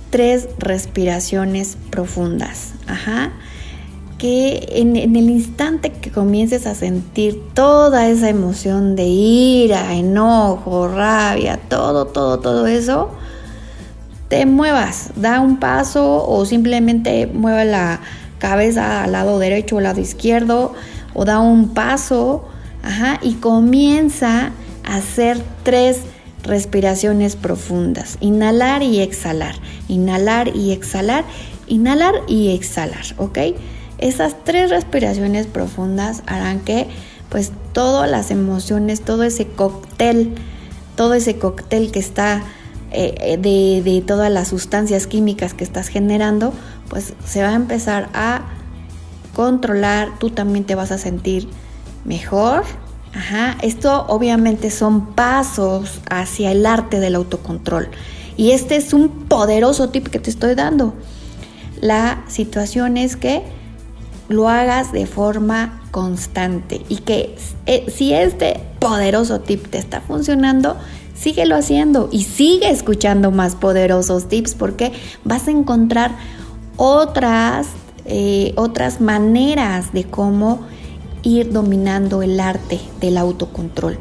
tres 0.10 0.50
respiraciones 0.60 1.78
profundas, 1.92 2.74
ajá 2.88 3.32
que 4.18 4.68
en, 4.72 4.96
el 4.96 5.30
instante 5.30 5.92
que 5.92 6.12
comiences 6.12 6.66
a 6.66 6.74
sentir 6.74 7.42
toda 7.54 8.08
esa 8.10 8.30
emoción 8.30 8.96
de 8.96 9.06
ira, 9.06 9.94
enojo, 9.94 10.88
rabia, 10.88 11.60
todo, 11.70 12.08
todo, 12.08 12.40
todo 12.40 12.66
eso, 12.68 13.12
te 14.28 14.46
muevas, 14.46 15.12
da 15.16 15.40
un 15.40 15.60
paso 15.60 16.28
o 16.28 16.46
simplemente 16.46 17.28
mueve 17.28 17.66
la 17.66 18.02
cabeza 18.40 19.04
al 19.04 19.12
lado 19.12 19.40
derecho 19.40 19.76
o 19.76 19.78
al 19.78 19.86
lado 19.86 20.02
izquierdo 20.02 20.74
o 21.14 21.26
da 21.26 21.40
un 21.40 21.74
paso, 21.74 22.46
ajá, 22.84 23.20
y 23.22 23.36
comienza 23.36 24.52
a 24.84 24.96
hacer 24.96 25.42
tres 25.64 26.02
respiraciones 26.44 27.36
profundas, 27.36 28.18
inhalar 28.20 28.82
y 28.82 29.02
exhalar, 29.02 29.56
inhalar 29.88 30.56
y 30.56 30.72
exhalar, 30.72 31.24
inhalar 31.68 32.16
y 32.28 32.56
exhalar, 32.56 33.06
¿ok? 33.18 33.38
Esas 33.98 34.36
tres 34.44 34.70
respiraciones 34.70 35.48
profundas 35.48 36.24
harán 36.28 36.60
que 36.60 36.88
pues 37.30 37.52
todas 37.74 38.10
las 38.10 38.32
emociones, 38.32 39.02
todo 39.02 39.24
ese 39.24 39.48
cóctel, 39.48 40.36
todo 40.96 41.14
ese 41.14 41.38
cóctel 41.38 41.92
que 41.92 42.00
está 42.00 42.44
eh, 42.92 43.16
eh, 43.20 43.38
de, 43.38 43.82
de, 43.84 44.02
todas 44.02 44.32
las 44.32 44.48
sustancias 44.48 45.08
químicas 45.08 45.54
que 45.54 45.64
estás 45.64 45.90
generando, 45.90 46.54
pues 46.90 47.14
se 47.26 47.42
va 47.42 47.50
a 47.50 47.56
empezar 47.56 48.10
a 48.14 48.44
controlar, 49.36 50.18
tú 50.20 50.30
también 50.30 50.66
te 50.66 50.76
vas 50.76 50.92
a 50.92 50.98
sentir 50.98 51.50
mejor. 52.06 52.64
Ajá. 53.14 53.58
Esto 53.62 54.06
obviamente 54.08 54.72
son 54.72 55.14
pasos 55.16 56.02
hacia 56.10 56.52
el 56.52 56.66
arte 56.66 57.00
del 57.00 57.16
autocontrol. 57.16 57.90
Y 58.38 58.52
este 58.52 58.76
es 58.76 58.94
un 58.94 59.10
poderoso 59.10 59.90
tip 59.90 60.08
que 60.08 60.20
te 60.20 60.30
estoy 60.30 60.56
dando. 60.56 60.94
La 61.82 62.24
situación 62.28 62.98
es 62.98 63.16
que 63.16 63.44
lo 64.30 64.50
hagas 64.50 64.92
de 64.92 65.06
forma 65.06 65.82
constante 65.92 66.82
y 66.90 66.98
que 66.98 67.36
eh, 67.66 67.86
si 67.94 68.14
este 68.14 68.60
poderoso 68.80 69.40
tip 69.40 69.68
te 69.68 69.78
está 69.78 70.02
funcionando, 70.02 70.78
síguelo 71.16 71.56
haciendo 71.56 72.10
y 72.12 72.24
sigue 72.24 72.70
escuchando 72.70 73.32
más 73.32 73.56
poderosos 73.56 74.28
tips 74.28 74.56
porque 74.56 74.92
vas 75.24 75.48
a 75.48 75.52
encontrar 75.52 76.12
otras, 76.76 77.68
eh, 78.06 78.54
otras 78.56 79.02
maneras 79.02 79.94
de 79.94 80.04
cómo 80.04 80.62
ir 81.24 81.52
dominando 81.52 82.22
el 82.22 82.40
arte 82.40 82.80
del 83.00 83.18
autocontrol. 83.18 83.98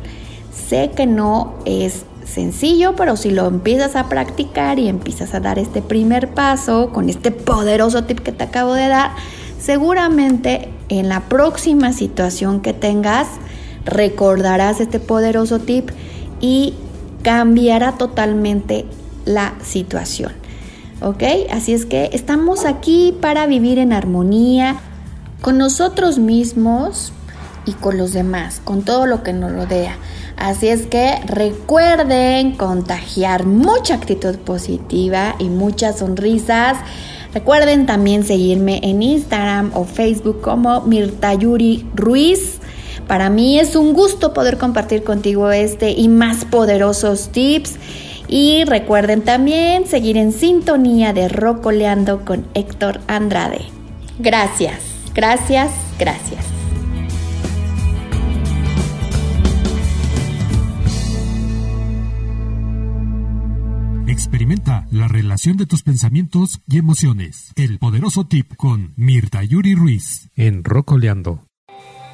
Sé 0.68 0.91
que 0.95 1.07
no 1.07 1.55
es 1.64 2.05
sencillo, 2.24 2.95
pero 2.97 3.16
si 3.16 3.31
lo 3.31 3.47
empiezas 3.47 3.97
a 3.97 4.09
practicar 4.09 4.79
y 4.79 4.89
empiezas 4.89 5.33
a 5.35 5.41
dar 5.41 5.59
este 5.59 5.81
primer 5.81 6.35
paso 6.35 6.91
con 6.93 7.09
este 7.09 7.31
poderoso 7.31 8.05
tip 8.05 8.20
que 8.20 8.33
te 8.33 8.45
acabo 8.45 8.74
de 8.74 8.89
dar, 8.89 9.12
Seguramente 9.66 10.68
en 10.88 11.08
la 11.08 11.22
próxima 11.22 11.92
situación 11.92 12.60
que 12.60 12.72
tengas 12.72 13.26
recordarás 13.84 14.80
este 14.80 15.00
poderoso 15.00 15.58
tip 15.58 15.90
y 16.40 16.74
cambiará 17.22 17.98
totalmente 17.98 18.84
la 19.24 19.54
situación. 19.64 20.30
¿Ok? 21.02 21.24
Así 21.50 21.72
es 21.72 21.84
que 21.84 22.10
estamos 22.12 22.64
aquí 22.64 23.12
para 23.20 23.46
vivir 23.46 23.80
en 23.80 23.92
armonía 23.92 24.76
con 25.40 25.58
nosotros 25.58 26.20
mismos 26.20 27.12
y 27.64 27.72
con 27.72 27.98
los 27.98 28.12
demás, 28.12 28.60
con 28.62 28.82
todo 28.82 29.04
lo 29.06 29.24
que 29.24 29.32
nos 29.32 29.50
rodea. 29.50 29.96
Así 30.36 30.68
es 30.68 30.86
que 30.86 31.18
recuerden 31.26 32.52
contagiar 32.52 33.46
mucha 33.46 33.94
actitud 33.94 34.36
positiva 34.36 35.34
y 35.40 35.48
muchas 35.48 35.98
sonrisas. 35.98 36.76
Recuerden 37.37 37.84
también 37.84 38.24
seguirme 38.24 38.80
en 38.82 39.03
Instagram 39.03 39.72
o 39.74 39.84
Facebook 39.84 40.41
como 40.41 40.80
Mirtayuri 40.80 41.84
Ruiz. 41.95 42.61
Para 43.07 43.28
mí 43.28 43.61
es 43.61 43.76
un 43.76 43.93
gusto 43.93 44.32
poder 44.32 44.57
compartir 44.57 45.05
contigo 45.05 45.51
este 45.51 45.91
y 45.91 46.09
más 46.09 46.47
poderosos 46.47 47.28
tips. 47.32 47.74
Y 48.26 48.64
recuerden 48.64 49.20
también 49.20 49.87
seguir 49.87 50.16
en 50.16 50.32
sintonía 50.32 51.12
de 51.12 51.28
Rocoleando 51.28 52.24
con 52.24 52.47
Héctor 52.55 53.01
Andrade. 53.07 53.66
Gracias, 54.18 54.80
gracias 55.14 55.72
Gracias. 55.99 56.55
Experimenta 64.27 64.89
la 64.91 65.07
relación 65.07 65.57
de 65.57 65.66
tus 65.66 65.85
pensamientos 65.85 66.61
y 66.66 66.79
emociones. 66.79 67.53
El 67.55 67.79
poderoso 67.79 68.27
tip 68.27 68.57
con 68.57 68.93
Mirta 68.97 69.45
Yuri 69.45 69.77
Ruiz 69.77 70.31
en 70.35 70.64
Rocoleando. 70.64 71.45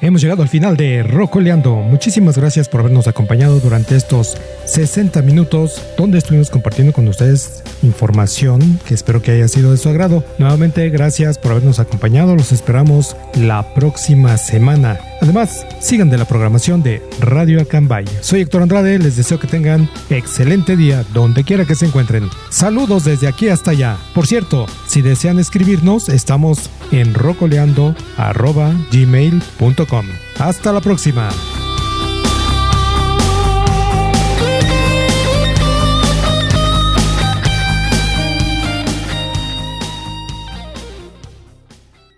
Hemos 0.03 0.21
llegado 0.21 0.43
al 0.43 0.49
final 0.49 0.75
de 0.75 1.01
Rocoleando. 1.01 1.77
Muchísimas 1.77 2.37
gracias 2.37 2.67
por 2.67 2.81
habernos 2.81 3.07
acompañado 3.07 3.61
durante 3.61 3.95
estos 3.95 4.35
60 4.65 5.21
minutos 5.21 5.81
donde 5.97 6.17
estuvimos 6.17 6.49
compartiendo 6.49 6.91
con 6.91 7.07
ustedes 7.07 7.63
información 7.83 8.81
que 8.85 8.95
espero 8.95 9.21
que 9.21 9.31
haya 9.31 9.47
sido 9.47 9.71
de 9.71 9.77
su 9.77 9.87
agrado. 9.87 10.25
Nuevamente, 10.39 10.89
gracias 10.89 11.37
por 11.37 11.51
habernos 11.51 11.79
acompañado. 11.79 12.35
Los 12.35 12.51
esperamos 12.51 13.15
la 13.35 13.73
próxima 13.73 14.35
semana. 14.35 14.99
Además, 15.21 15.65
sigan 15.79 16.09
de 16.09 16.17
la 16.17 16.25
programación 16.25 16.83
de 16.83 17.01
Radio 17.21 17.61
Acambay. 17.61 18.03
Soy 18.19 18.41
Héctor 18.41 18.63
Andrade, 18.63 18.99
les 18.99 19.15
deseo 19.15 19.39
que 19.39 19.47
tengan 19.47 19.89
excelente 20.09 20.75
día 20.75 21.05
donde 21.13 21.45
quiera 21.45 21.63
que 21.63 21.75
se 21.75 21.85
encuentren. 21.85 22.29
Saludos 22.49 23.05
desde 23.05 23.29
aquí 23.29 23.47
hasta 23.47 23.71
allá. 23.71 23.95
Por 24.13 24.27
cierto, 24.27 24.65
si 24.85 25.01
desean 25.01 25.39
escribirnos, 25.39 26.09
estamos 26.09 26.69
en 26.91 27.13
rocoleando.gmail.com. 27.13 29.92
Hasta 30.39 30.73
la 30.73 30.81
próxima. 30.81 31.29